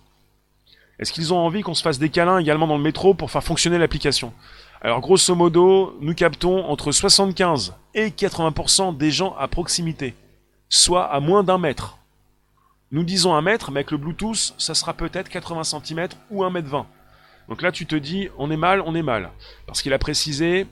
[1.00, 3.44] Est-ce qu'ils ont envie qu'on se fasse des câlins également dans le métro pour faire
[3.44, 4.34] fonctionner l'application?
[4.82, 10.14] Alors grosso modo, nous captons entre 75 et 80% des gens à proximité,
[10.70, 11.98] soit à moins d'un mètre.
[12.92, 16.50] Nous disons un mètre, mais avec le Bluetooth, ça sera peut-être 80 cm ou 1
[16.50, 16.86] mètre 20.
[17.50, 19.32] Donc là, tu te dis, on est mal, on est mal.
[19.68, 20.66] Parce qu'il a précisé,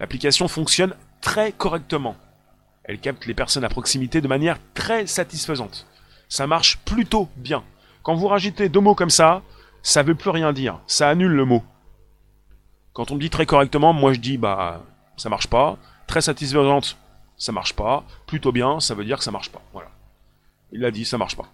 [0.00, 2.16] l'application fonctionne très correctement.
[2.84, 5.86] Elle capte les personnes à proximité de manière très satisfaisante.
[6.28, 7.62] Ça marche plutôt bien.
[8.04, 9.42] Quand vous rajoutez deux mots comme ça,
[9.82, 10.78] ça veut plus rien dire.
[10.86, 11.62] Ça annule le mot.
[12.92, 14.82] Quand on me dit très correctement, moi je dis, bah,
[15.16, 15.78] ça marche pas.
[16.06, 16.98] Très satisfaisante,
[17.38, 18.04] ça marche pas.
[18.26, 19.62] Plutôt bien, ça veut dire que ça marche pas.
[19.72, 19.88] Voilà.
[20.70, 21.46] Il a dit, ça marche pas.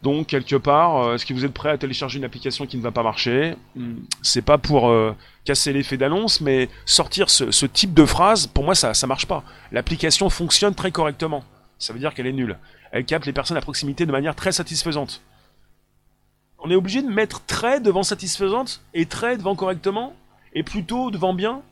[0.00, 2.82] Donc quelque part, euh, est-ce que vous êtes prêt à télécharger une application qui ne
[2.82, 3.54] va pas marcher?
[3.76, 3.96] Hmm.
[4.22, 8.74] C'est pas pour euh, casser l'effet d'annonce, mais sortir ce, type de phrase, pour moi,
[8.74, 9.44] ça, ça marche pas.
[9.72, 11.44] L'application fonctionne très correctement.
[11.78, 12.56] Ça veut dire qu'elle est nulle.
[12.92, 15.20] Elle capte les personnes à proximité de manière très satisfaisante.
[16.64, 20.14] On est obligé de mettre très devant satisfaisante et très devant correctement
[20.54, 21.62] Et plutôt devant bien.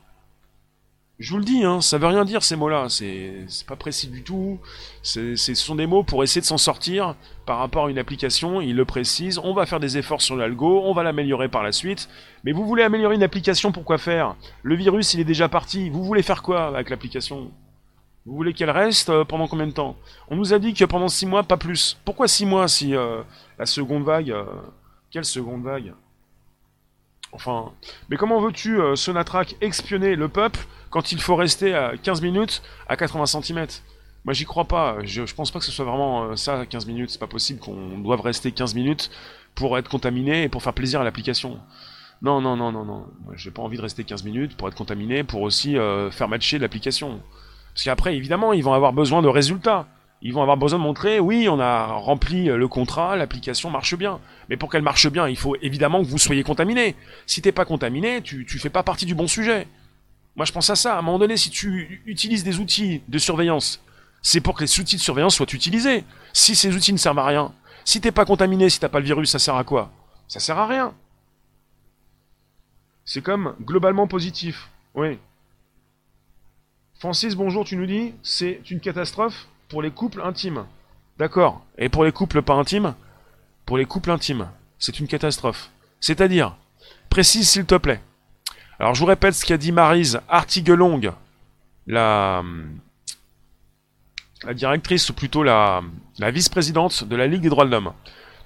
[1.17, 4.23] Je vous le dis, hein, ça veut rien dire ces mots-là, c'est pas précis du
[4.23, 4.59] tout.
[5.03, 8.75] Ce sont des mots pour essayer de s'en sortir par rapport à une application, il
[8.75, 12.09] le précise, on va faire des efforts sur l'algo, on va l'améliorer par la suite.
[12.43, 14.35] Mais vous voulez améliorer une application, pourquoi faire?
[14.63, 17.51] Le virus, il est déjà parti, vous voulez faire quoi avec l'application?
[18.25, 19.95] Vous voulez qu'elle reste euh, pendant combien de temps?
[20.27, 21.99] On nous a dit que pendant 6 mois, pas plus.
[22.03, 23.21] Pourquoi 6 mois si euh,
[23.59, 24.31] la seconde vague...
[24.31, 24.45] Euh,
[25.11, 25.93] quelle seconde vague
[27.33, 27.71] Enfin...
[28.09, 30.59] Mais comment veux-tu, Sonatrack, expionner le peuple
[30.91, 33.65] quand il faut rester à 15 minutes à 80 cm.
[34.23, 37.09] Moi j'y crois pas, je, pense pas que ce soit vraiment euh, ça 15 minutes,
[37.09, 39.09] c'est pas possible qu'on doive rester 15 minutes
[39.55, 41.59] pour être contaminé et pour faire plaisir à l'application.
[42.21, 43.07] Non, non, non, non, non.
[43.33, 46.59] J'ai pas envie de rester 15 minutes pour être contaminé, pour aussi euh, faire matcher
[46.59, 47.19] l'application.
[47.73, 49.87] Parce qu'après, évidemment, ils vont avoir besoin de résultats.
[50.23, 54.19] Ils vont avoir besoin de montrer, oui, on a rempli le contrat, l'application marche bien.
[54.49, 56.95] Mais pour qu'elle marche bien, il faut évidemment que vous soyez contaminé.
[57.25, 59.67] Si t'es pas contaminé, tu, tu fais pas partie du bon sujet.
[60.35, 60.95] Moi, je pense à ça.
[60.95, 63.81] À un moment donné, si tu utilises des outils de surveillance,
[64.21, 66.03] c'est pour que les outils de surveillance soient utilisés.
[66.33, 67.51] Si ces outils ne servent à rien,
[67.83, 69.91] si t'es pas contaminé, si t'as pas le virus, ça sert à quoi?
[70.27, 70.93] Ça sert à rien.
[73.05, 74.69] C'est comme globalement positif.
[74.93, 75.17] Oui.
[76.99, 79.47] Francis, bonjour, tu nous dis, c'est une catastrophe?
[79.71, 80.65] Pour les couples intimes.
[81.17, 81.61] D'accord.
[81.77, 82.93] Et pour les couples pas intimes?
[83.65, 85.69] Pour les couples intimes, c'est une catastrophe.
[86.01, 86.57] C'est-à-dire,
[87.09, 88.01] précise s'il te plaît.
[88.79, 91.13] Alors je vous répète ce qu'a dit Marise Artiguelong,
[91.87, 92.43] la,
[94.43, 95.81] la directrice, ou plutôt la,
[96.19, 97.93] la vice-présidente de la Ligue des droits de l'homme.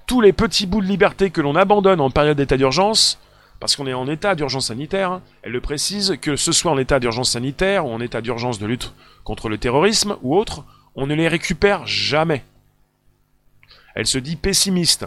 [0.06, 3.18] Tous les petits bouts de liberté que l'on abandonne en période d'état d'urgence,
[3.58, 7.00] parce qu'on est en état d'urgence sanitaire, elle le précise, que ce soit en état
[7.00, 10.62] d'urgence sanitaire ou en état d'urgence de lutte contre le terrorisme ou autre,
[10.96, 12.44] on ne les récupère jamais.
[13.94, 15.06] Elle se dit pessimiste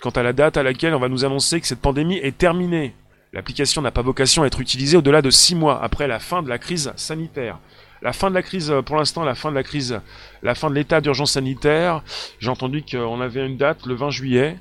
[0.00, 2.94] quant à la date à laquelle on va nous annoncer que cette pandémie est terminée,
[3.32, 6.48] L'application n'a pas vocation à être utilisée au-delà de 6 mois après la fin de
[6.48, 7.58] la crise sanitaire.
[8.00, 10.00] La fin de la crise, pour l'instant, la fin de la crise,
[10.42, 12.02] la fin de l'état d'urgence sanitaire,
[12.38, 14.58] j'ai entendu qu'on avait une date le 20 juillet,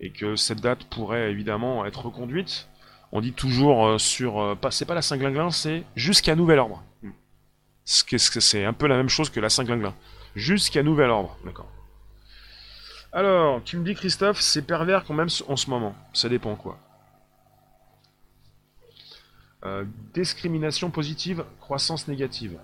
[0.00, 2.68] et que cette date pourrait évidemment être reconduite.
[3.12, 6.82] On dit toujours euh, sur, euh, c'est pas la Saint-Glinglin, c'est jusqu'à nouvel ordre.
[7.92, 9.94] C'est un peu la même chose que la Saint-Glinglin.
[10.36, 11.68] Jusqu'à nouvel ordre, d'accord.
[13.12, 15.96] Alors, tu me dis Christophe, c'est pervers quand même en ce moment.
[16.12, 16.78] Ça dépend quoi.
[19.64, 22.58] Euh, discrimination positive, croissance négative.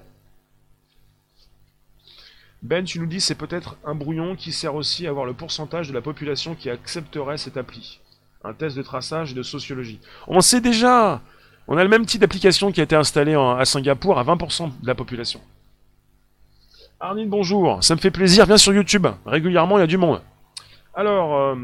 [2.62, 5.88] Ben, tu nous dis c'est peut-être un brouillon qui sert aussi à voir le pourcentage
[5.88, 7.98] de la population qui accepterait cette appli.
[8.44, 9.98] Un test de traçage et de sociologie.
[10.28, 11.20] On sait déjà
[11.68, 14.86] On a le même type d'application qui a été installé à Singapour à 20% de
[14.86, 15.40] la population.
[17.00, 17.82] Arnine, bonjour.
[17.82, 18.46] Ça me fait plaisir.
[18.46, 19.06] Viens sur YouTube.
[19.26, 20.22] Régulièrement, il y a du monde.
[20.94, 21.54] Alors, euh,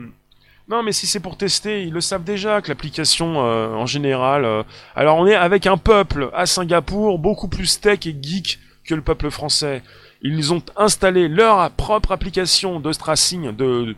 [0.68, 4.44] non, mais si c'est pour tester, ils le savent déjà que l'application, euh, en général.
[4.44, 4.62] Euh,
[4.94, 9.00] alors, on est avec un peuple à Singapour beaucoup plus tech et geek que le
[9.00, 9.82] peuple français.
[10.20, 13.96] Ils ont installé leur propre application de tracing, de,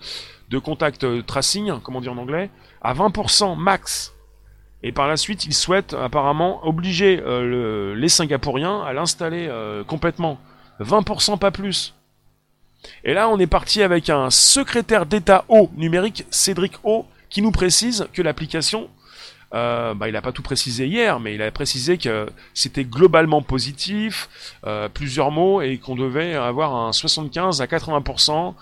[0.51, 2.49] de contact tracing, comment dire en anglais,
[2.81, 4.14] à 20% max.
[4.85, 9.51] Et par la suite, ils souhaitent apparemment obliger euh, les Singapouriens à l'installer
[9.89, 10.39] complètement.
[10.81, 11.95] 20% pas plus.
[13.05, 17.51] Et là, on est parti avec un secrétaire d'État haut numérique, Cédric O, qui nous
[17.51, 18.89] précise que l'application,
[19.55, 23.43] euh, bah, il n'a pas tout précisé hier, mais il a précisé que c'était globalement
[23.43, 28.55] positif, euh, plusieurs mots, et qu'on devait avoir un 75 à 80%.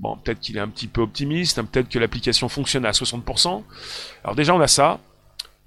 [0.00, 3.62] Bon, peut-être qu'il est un petit peu optimiste, hein, peut-être que l'application fonctionne à 60%.
[4.24, 4.98] Alors déjà, on a ça.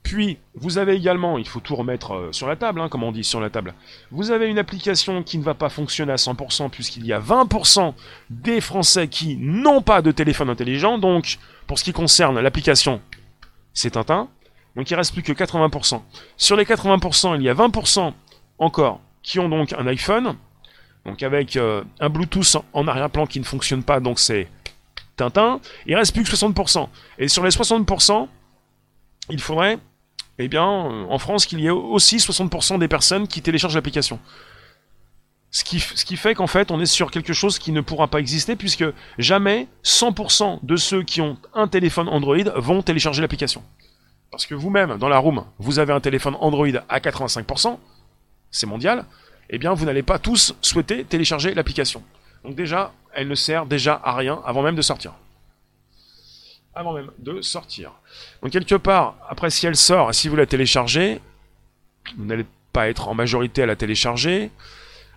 [0.08, 3.12] Puis, vous avez également, il faut tout remettre euh, sur la table, hein, comme on
[3.12, 3.74] dit sur la table,
[4.10, 7.94] vous avez une application qui ne va pas fonctionner à 100% puisqu'il y a 20%
[8.30, 13.02] des Français qui n'ont pas de téléphone intelligent, donc pour ce qui concerne l'application,
[13.74, 14.30] c'est Tintin,
[14.78, 16.02] donc il reste plus que 80%.
[16.38, 18.14] Sur les 80%, il y a 20%
[18.60, 20.38] encore qui ont donc un iPhone,
[21.06, 24.48] donc avec euh, un Bluetooth en arrière-plan qui ne fonctionne pas, donc c'est
[25.18, 26.88] Tintin, il reste plus que 60%.
[27.20, 28.30] Et sur les 60%,
[29.32, 29.80] il faudrait
[30.40, 34.20] eh bien, euh, en France, qu'il y ait aussi 60% des personnes qui téléchargent l'application.
[35.50, 38.08] Ce qui, ce qui fait qu'en fait, on est sur quelque chose qui ne pourra
[38.08, 38.86] pas exister, puisque
[39.18, 43.64] jamais 100% de ceux qui ont un téléphone Android vont télécharger l'application.
[44.30, 47.78] Parce que vous-même, dans la room, vous avez un téléphone Android à 85%,
[48.52, 49.06] c'est mondial,
[49.50, 52.04] eh bien, vous n'allez pas tous souhaiter télécharger l'application.
[52.44, 55.14] Donc déjà, elle ne sert déjà à rien avant même de sortir
[56.78, 57.92] avant même de sortir.
[58.42, 61.20] Donc quelque part, après si elle sort, si vous la téléchargez,
[62.18, 64.52] vous n'allez pas être en majorité à la télécharger.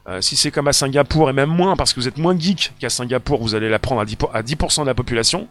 [0.08, 2.72] Euh, si c'est comme à Singapour, et même moins, parce que vous êtes moins geek
[2.80, 5.46] qu'à Singapour, vous allez la prendre à 10%, de la population.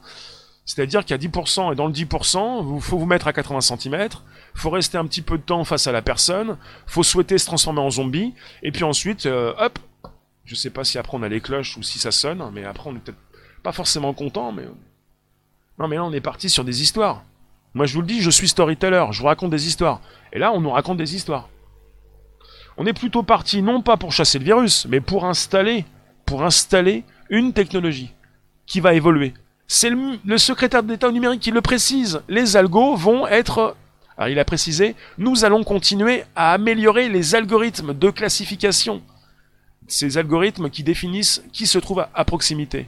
[0.66, 4.10] C'est-à-dire a 10%, et dans le 10%, il faut vous mettre à 80 cm,
[4.56, 6.58] faut rester un petit peu de temps face à la personne,
[6.88, 8.34] faut souhaiter se transformer en zombie,
[8.64, 9.80] et puis ensuite, euh, hop,
[10.46, 12.90] je sais pas si après on a les cloches ou si ça sonne, mais après
[12.90, 13.18] on est peut-être
[13.64, 14.64] pas forcément content, mais...
[15.80, 17.24] Non mais là on est parti sur des histoires.
[17.74, 20.02] Moi je vous le dis, je suis storyteller, je vous raconte des histoires.
[20.34, 21.48] Et là on nous raconte des histoires.
[22.78, 25.86] On est plutôt parti non pas pour chasser le virus, mais pour installer,
[27.30, 28.14] une technologie
[28.66, 29.34] qui va évoluer.
[29.68, 32.22] C'est le, secrétaire d'État numérique qui le précise.
[32.30, 33.76] Les algos vont être...
[34.18, 39.02] Alors il a précisé, nous allons continuer à améliorer les algorithmes de classification.
[39.88, 42.88] Ces algorithmes qui définissent qui se trouve à proximité.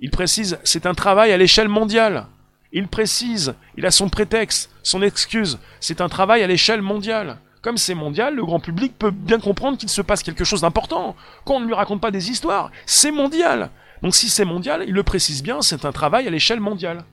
[0.00, 2.26] Il précise, c'est un travail à l'échelle mondiale.
[2.72, 7.38] Il précise, il a son prétexte, son excuse, c'est un travail à l'échelle mondiale.
[7.62, 11.14] Comme c'est mondial, le grand public peut bien comprendre qu'il se passe quelque chose d'important,
[11.44, 12.70] qu'on ne lui raconte pas des histoires.
[12.86, 13.70] C'est mondial.
[14.02, 17.04] Donc si c'est mondial, il le précise bien, c'est un travail à l'échelle mondiale.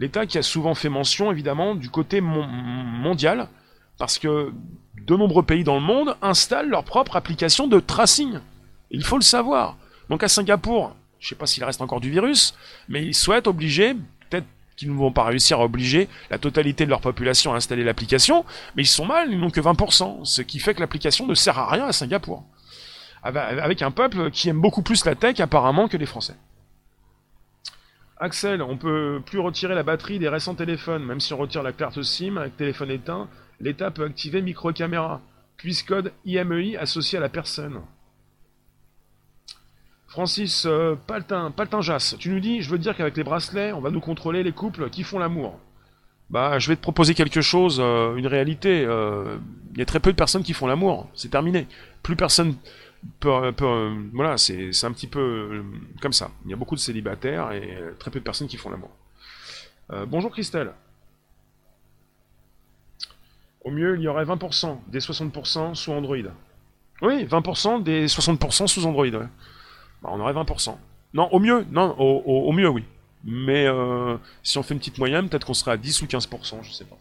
[0.00, 3.48] L'État qui a souvent fait mention, évidemment, du côté mondial,
[3.98, 4.52] parce que
[4.96, 8.40] de nombreux pays dans le monde installent leur propre application de tracing.
[8.90, 9.76] Il faut le savoir.
[10.08, 12.54] Donc à Singapour, je ne sais pas s'il reste encore du virus,
[12.88, 13.94] mais ils souhaitent obliger,
[14.28, 14.46] peut-être
[14.76, 18.44] qu'ils ne vont pas réussir à obliger la totalité de leur population à installer l'application,
[18.76, 21.58] mais ils sont mal, ils n'ont que 20%, ce qui fait que l'application ne sert
[21.58, 22.44] à rien à Singapour.
[23.22, 26.36] Avec un peuple qui aime beaucoup plus la tech apparemment que les Français.
[28.20, 31.72] Axel, on peut plus retirer la batterie des récents téléphones, même si on retire la
[31.72, 33.28] carte SIM avec téléphone éteint,
[33.60, 35.20] l'État peut activer micro-caméra,
[35.56, 37.80] puisse code IMEI e associé à la personne.
[40.08, 43.90] Francis euh, Paltin, Paltinjas, tu nous dis, je veux dire qu'avec les bracelets, on va
[43.90, 45.58] nous contrôler les couples qui font l'amour.
[46.30, 48.84] Bah, je vais te proposer quelque chose, euh, une réalité.
[48.86, 49.36] Euh,
[49.72, 51.66] il y a très peu de personnes qui font l'amour, c'est terminé.
[52.02, 52.56] Plus personne
[53.20, 55.62] peut, peut voilà, c'est un petit peu
[56.00, 56.30] comme ça.
[56.46, 58.90] Il y a beaucoup de célibataires et très peu de personnes qui font l'amour.
[60.06, 60.72] bonjour Christelle.
[63.62, 66.16] Au mieux, il y aurait 20% des 60% sous Android.
[67.02, 69.28] Oui, 20% des 60% sous Android.
[70.02, 70.76] Bah, on aurait 20%.
[71.14, 72.84] Non, au mieux, non, au, mieux, oui.
[73.24, 76.58] Mais euh, si on fait une petite moyenne, peut-être qu'on serait à 10 ou 15%,
[76.62, 76.98] je sais pas.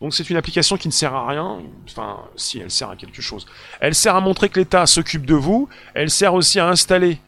[0.00, 3.20] Donc c'est une application qui ne sert à rien, enfin si elle sert à quelque
[3.20, 3.46] chose.
[3.80, 7.18] Elle sert à montrer que l'État s'occupe de vous, elle sert aussi à installer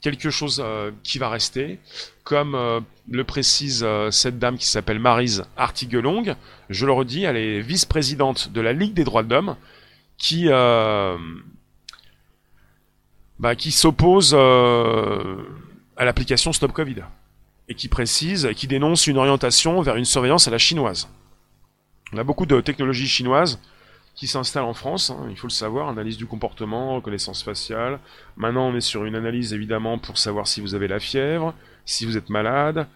[0.00, 1.78] quelque chose euh, qui va rester,
[2.22, 6.34] comme euh, le précise cette dame qui s'appelle Marise Artiguelong,
[6.70, 9.56] je le redis, elle est vice-présidente de la Ligue des droits de l'homme,
[10.16, 10.48] qui
[13.44, 15.36] bah, qui s'oppose euh,
[15.98, 17.02] à l'application Stop Covid
[17.68, 21.10] et qui précise, qui dénonce une orientation vers une surveillance à la chinoise.
[22.14, 23.60] On a beaucoup de technologies chinoises
[24.14, 27.98] qui s'installent en France, hein, il faut le savoir, analyse du comportement, reconnaissance faciale.
[28.38, 31.52] Maintenant, on est sur une analyse évidemment pour savoir si vous avez la fièvre,
[31.84, 32.86] si vous êtes malade.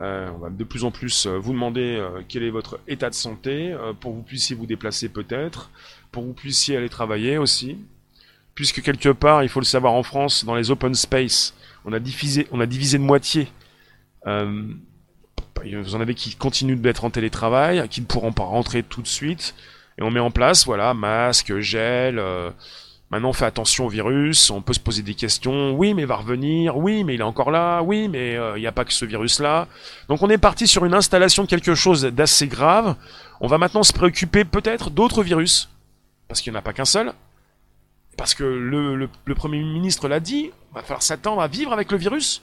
[0.00, 3.14] Euh, on va de plus en plus euh, vous demander quel est votre état de
[3.14, 5.70] santé pour que vous puissiez vous déplacer peut-être,
[6.12, 7.76] pour que vous puissiez aller travailler aussi
[8.58, 11.54] puisque quelque part, il faut le savoir en France, dans les open space,
[11.84, 13.46] on a divisé, on a divisé de moitié.
[14.26, 14.64] Euh,
[15.64, 19.06] vous en avez qui continuent d'être en télétravail, qui ne pourront pas rentrer tout de
[19.06, 19.54] suite,
[19.96, 22.18] et on met en place, voilà, masque, gel.
[22.18, 22.50] Euh,
[23.10, 24.50] maintenant, on fait attention au virus.
[24.50, 25.70] On peut se poser des questions.
[25.74, 26.76] Oui, mais il va revenir.
[26.78, 27.82] Oui, mais il est encore là.
[27.82, 29.68] Oui, mais euh, il n'y a pas que ce virus-là.
[30.08, 32.96] Donc, on est parti sur une installation de quelque chose d'assez grave.
[33.40, 35.68] On va maintenant se préoccuper peut-être d'autres virus,
[36.26, 37.12] parce qu'il n'y en a pas qu'un seul.
[38.18, 42.42] Parce que le, Premier ministre l'a dit, va falloir s'attendre à vivre avec le virus.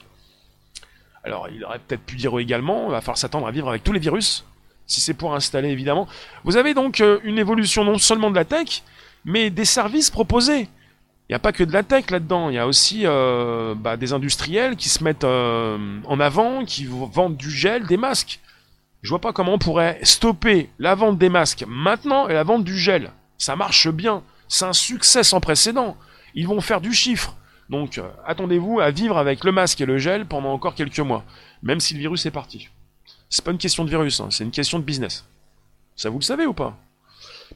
[1.22, 4.00] Alors il aurait peut-être pu dire également, va falloir s'attendre à vivre avec tous les
[4.00, 4.46] virus,
[4.86, 6.08] si c'est pour installer évidemment.
[6.44, 8.84] Vous avez donc euh, une évolution non seulement de la tech,
[9.26, 10.62] mais des services proposés.
[11.28, 13.98] Il n'y a pas que de la tech là-dedans, il y a aussi euh, bah,
[13.98, 18.40] des industriels qui se mettent euh, en avant, qui vendent du gel, des masques.
[19.02, 22.64] Je vois pas comment on pourrait stopper la vente des masques maintenant et la vente
[22.64, 23.10] du gel.
[23.36, 24.22] Ça marche bien.
[24.48, 25.96] C'est un succès sans précédent.
[26.34, 27.36] Ils vont faire du chiffre.
[27.68, 31.24] Donc euh, attendez-vous à vivre avec le masque et le gel pendant encore quelques mois,
[31.62, 32.68] même si le virus est parti.
[33.28, 35.24] C'est pas une question de virus, hein, c'est une question de business.
[35.96, 36.78] Ça vous le savez ou pas?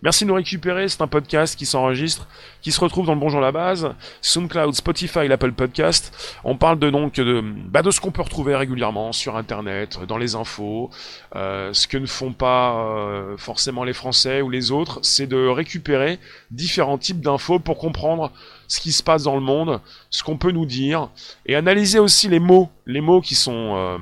[0.02, 2.26] Merci de nous récupérer, c'est un podcast qui s'enregistre,
[2.62, 6.38] qui se retrouve dans le Bonjour la base, SoundCloud, Spotify, l'Apple Podcast.
[6.44, 10.16] On parle de donc de, bah, de ce qu'on peut retrouver régulièrement sur Internet, dans
[10.16, 10.90] les infos.
[11.36, 15.48] Euh, ce que ne font pas euh, forcément les Français ou les autres, c'est de
[15.48, 16.18] récupérer
[16.50, 18.32] différents types d'infos pour comprendre
[18.68, 21.10] ce qui se passe dans le monde, ce qu'on peut nous dire,
[21.44, 23.98] et analyser aussi les mots, les mots qui sont, euh,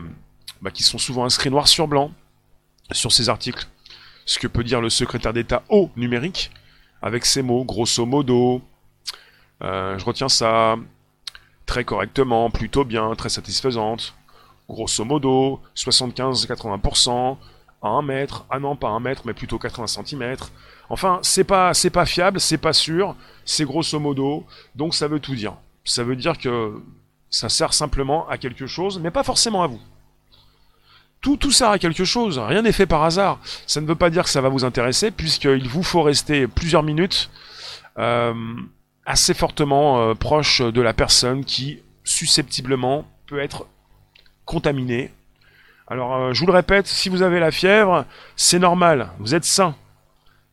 [0.62, 2.12] bah, qui sont souvent inscrits noir sur blanc
[2.92, 3.68] sur ces articles
[4.28, 6.50] ce que peut dire le secrétaire d'État au numérique,
[7.00, 8.60] avec ces mots, grosso modo.
[9.62, 10.76] Euh, je retiens ça
[11.64, 14.14] très correctement, plutôt bien, très satisfaisante.
[14.68, 17.38] grosso modo, 75-80%,
[17.80, 20.36] à 1 mètre, ah non pas 1 mètre, mais plutôt 80 cm.
[20.90, 23.16] Enfin, c'est pas, c'est pas fiable, c'est pas sûr,
[23.46, 25.54] c'est grosso modo, donc ça veut tout dire.
[25.84, 26.82] Ça veut dire que
[27.30, 29.80] ça sert simplement à quelque chose, mais pas forcément à vous.
[31.20, 33.40] Tout, tout sert à quelque chose, rien n'est fait par hasard.
[33.66, 36.82] Ça ne veut pas dire que ça va vous intéresser, puisqu'il vous faut rester plusieurs
[36.82, 37.30] minutes
[37.98, 38.34] euh,
[39.04, 43.66] assez fortement euh, proche de la personne qui, susceptiblement, peut être
[44.44, 45.10] contaminée.
[45.88, 48.04] Alors, euh, je vous le répète, si vous avez la fièvre,
[48.36, 49.74] c'est normal, vous êtes sain.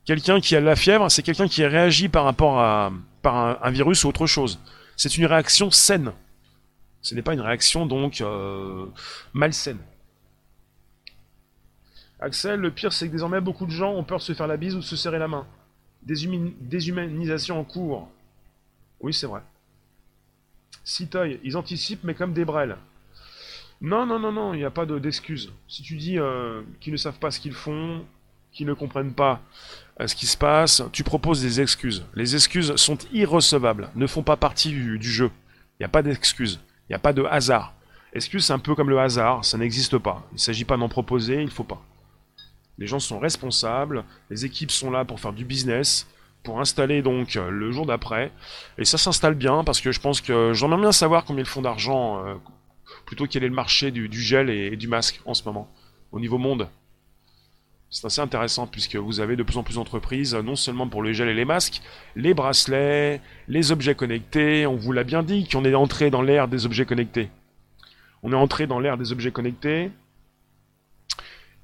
[0.05, 2.91] Quelqu'un qui a la fièvre, c'est quelqu'un qui réagit par rapport à
[3.21, 4.59] par un, virus ou autre chose.
[4.97, 6.11] C'est une réaction saine.
[7.01, 8.23] Ce n'est pas une réaction donc
[9.33, 9.79] malsaine.
[12.19, 14.57] Axel, le pire c'est que désormais beaucoup de gens ont peur de se faire la
[14.57, 15.45] bise ou de se serrer la main.
[16.03, 18.09] Déshumanisation en cours.
[18.99, 19.41] Oui, c'est vrai.
[20.83, 22.77] Citoy, ils anticipent mais comme des brels.
[23.81, 25.51] Non, non, non, non, il n'y a pas d'excuses.
[25.67, 28.05] si tu dis euh, qu'ils ne savent pas ce qu'ils font,
[28.51, 29.41] qu'ils ne comprennent pas
[29.99, 32.05] euh, ce qui se passe, tu proposes des excuses.
[32.13, 35.29] Les excuses sont irrecevables, ne font pas partie du, du jeu.
[35.73, 37.73] Il n'y a pas d'excuses, il n'y a pas de hasard.
[38.13, 40.25] Excuse, c'est un peu comme le hasard, ça n'existe pas.
[40.31, 41.83] Il ne s'agit pas d'en proposer, il ne faut pas.
[42.77, 46.07] Les gens sont responsables, les équipes sont là pour faire du business,
[46.43, 48.31] pour installer donc euh, le jour d'après.
[48.77, 51.61] Et ça s'installe bien parce que je pense que j'aimerais bien savoir combien ils font
[51.61, 52.35] d'argent, euh,
[53.05, 55.69] plutôt quel est le marché du, gel et, du masque en ce moment,
[56.11, 56.69] au niveau monde.
[57.89, 61.13] C'est assez intéressant puisque vous avez de plus en plus d'entreprises, non seulement pour le
[61.13, 61.81] gel et les masques,
[62.15, 66.47] les bracelets, les objets connectés, on vous l'a bien dit qu'on est entré dans l'ère
[66.47, 67.29] des objets connectés.
[68.21, 69.91] On est entré dans l'ère des objets connectés,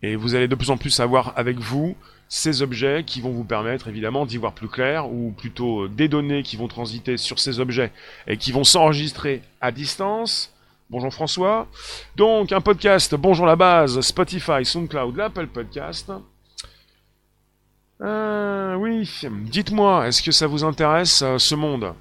[0.03, 1.95] et vous allez de plus en plus avoir avec vous
[2.27, 6.43] ces objets qui vont vous permettre évidemment d'y voir plus clair, ou plutôt des données
[6.43, 7.91] qui vont transiter sur ces objets
[8.25, 10.53] et qui vont s'enregistrer à distance.
[10.89, 11.67] Bonjour François.
[12.15, 16.09] Donc un podcast, bonjour la base, Spotify, SoundCloud, l'Apple Podcast.
[18.01, 21.93] Euh, oui, dites-moi, est-ce que ça vous intéresse euh, ce monde?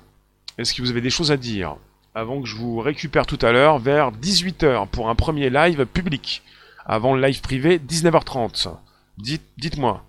[0.57, 1.77] Est-ce que vous avez des choses à dire?
[2.15, 6.43] Avant que je vous récupère tout à l'heure vers 18h pour un premier live public
[6.91, 8.77] avant le live privé, 19h30.
[9.17, 10.05] Dites, dites-moi.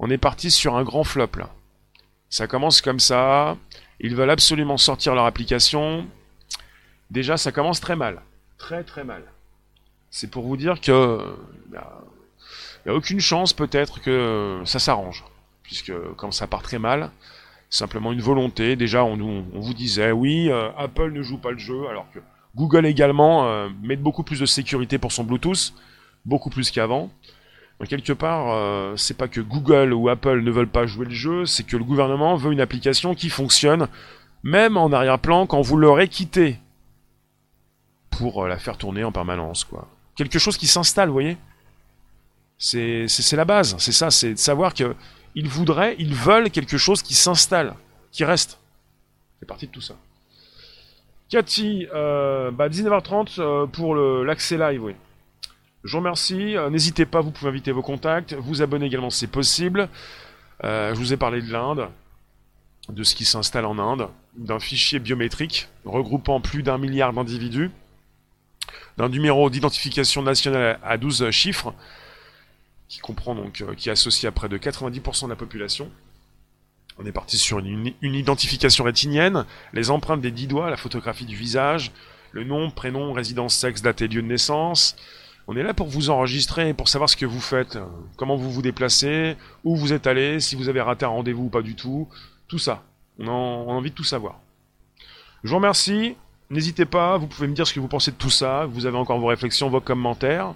[0.00, 1.28] On est parti sur un grand flop.
[2.28, 3.56] Ça commence comme ça.
[4.00, 6.04] Ils veulent absolument sortir leur application.
[7.12, 8.20] Déjà, ça commence très mal.
[8.58, 9.22] Très très mal.
[10.10, 12.02] C'est pour vous dire que il bah,
[12.84, 15.24] n'y a, aucune chance peut-être que ça s'arrange.
[15.62, 17.12] Puisque comme ça part très mal,
[17.70, 18.74] simplement une volonté.
[18.74, 22.18] Déjà, on, on vous disait, oui, euh, Apple ne joue pas le jeu, alors que
[22.56, 25.74] Google également euh, met beaucoup plus de sécurité pour son Bluetooth,
[26.24, 27.10] beaucoup plus qu'avant.
[27.78, 31.12] Donc quelque part, euh, c'est pas que Google ou Apple ne veulent pas jouer le
[31.12, 33.88] jeu, c'est que le gouvernement veut une application qui fonctionne,
[34.42, 36.58] même en arrière-plan, quand vous l'aurez quitté,
[38.10, 39.86] pour euh, la faire tourner en permanence, quoi.
[40.16, 41.36] Quelque chose qui s'installe, vous voyez?
[42.56, 44.96] C'est la base, c'est ça, c'est de savoir que
[45.34, 47.74] ils voudraient, ils veulent quelque chose qui s'installe,
[48.12, 48.58] qui reste.
[49.38, 49.94] C'est parti de tout ça.
[51.28, 54.94] Cathy, euh, bah 19h30 euh, pour l'accès live, oui.
[55.82, 56.56] Je vous remercie.
[56.56, 59.88] Euh, n'hésitez pas, vous pouvez inviter vos contacts, vous abonner également c'est possible.
[60.62, 61.88] je vous ai parlé de l'Inde,
[62.88, 67.70] de ce qui s'installe en Inde, d'un fichier biométrique regroupant plus d'un milliard d'individus,
[68.96, 71.74] d'un numéro d'identification nationale à 12 chiffres,
[72.88, 75.90] qui comprend donc, qui associe à près de 90% de la population.
[76.98, 79.44] On est parti sur une, identification rétinienne,
[79.74, 81.92] les empreintes des dix doigts, la photographie du visage,
[82.32, 84.96] le nom, prénom, résidence, sexe, date et lieu de naissance.
[85.46, 87.78] On est là pour vous enregistrer, pour savoir ce que vous faites,
[88.16, 91.48] comment vous vous déplacez, où vous êtes allé, si vous avez raté un rendez-vous ou
[91.50, 92.08] pas du tout.
[92.48, 92.82] Tout ça.
[93.18, 94.40] On a, envie de tout savoir.
[95.44, 96.16] Je vous remercie.
[96.48, 98.66] N'hésitez pas, vous pouvez me dire ce que vous pensez de tout ça.
[98.66, 100.54] Vous avez encore vos réflexions, vos commentaires.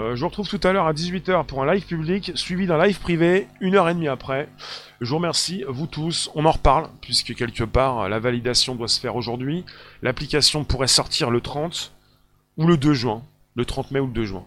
[0.00, 2.82] Euh, je vous retrouve tout à l'heure à 18h pour un live public, suivi d'un
[2.82, 4.48] live privé, une heure et demie après.
[5.00, 6.30] Je vous remercie, vous tous.
[6.34, 9.64] On en reparle, puisque quelque part, la validation doit se faire aujourd'hui.
[10.00, 11.92] L'application pourrait sortir le 30
[12.56, 13.22] ou le 2 juin.
[13.56, 14.44] Le 30 mai ou le 2 juin.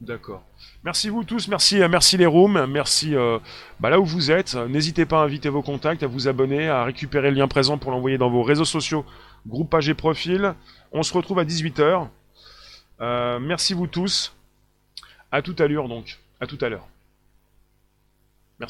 [0.00, 0.44] D'accord.
[0.84, 3.38] Merci vous tous, merci, euh, merci les rooms, merci euh,
[3.80, 4.54] bah là où vous êtes.
[4.54, 7.90] N'hésitez pas à inviter vos contacts, à vous abonner, à récupérer le lien présent pour
[7.90, 9.04] l'envoyer dans vos réseaux sociaux,
[9.46, 10.54] groupe page et profil.
[10.92, 12.08] On se retrouve à 18h.
[13.04, 14.34] Euh, merci vous tous.
[15.30, 16.18] À toute allure donc.
[16.40, 16.88] À tout à l'heure.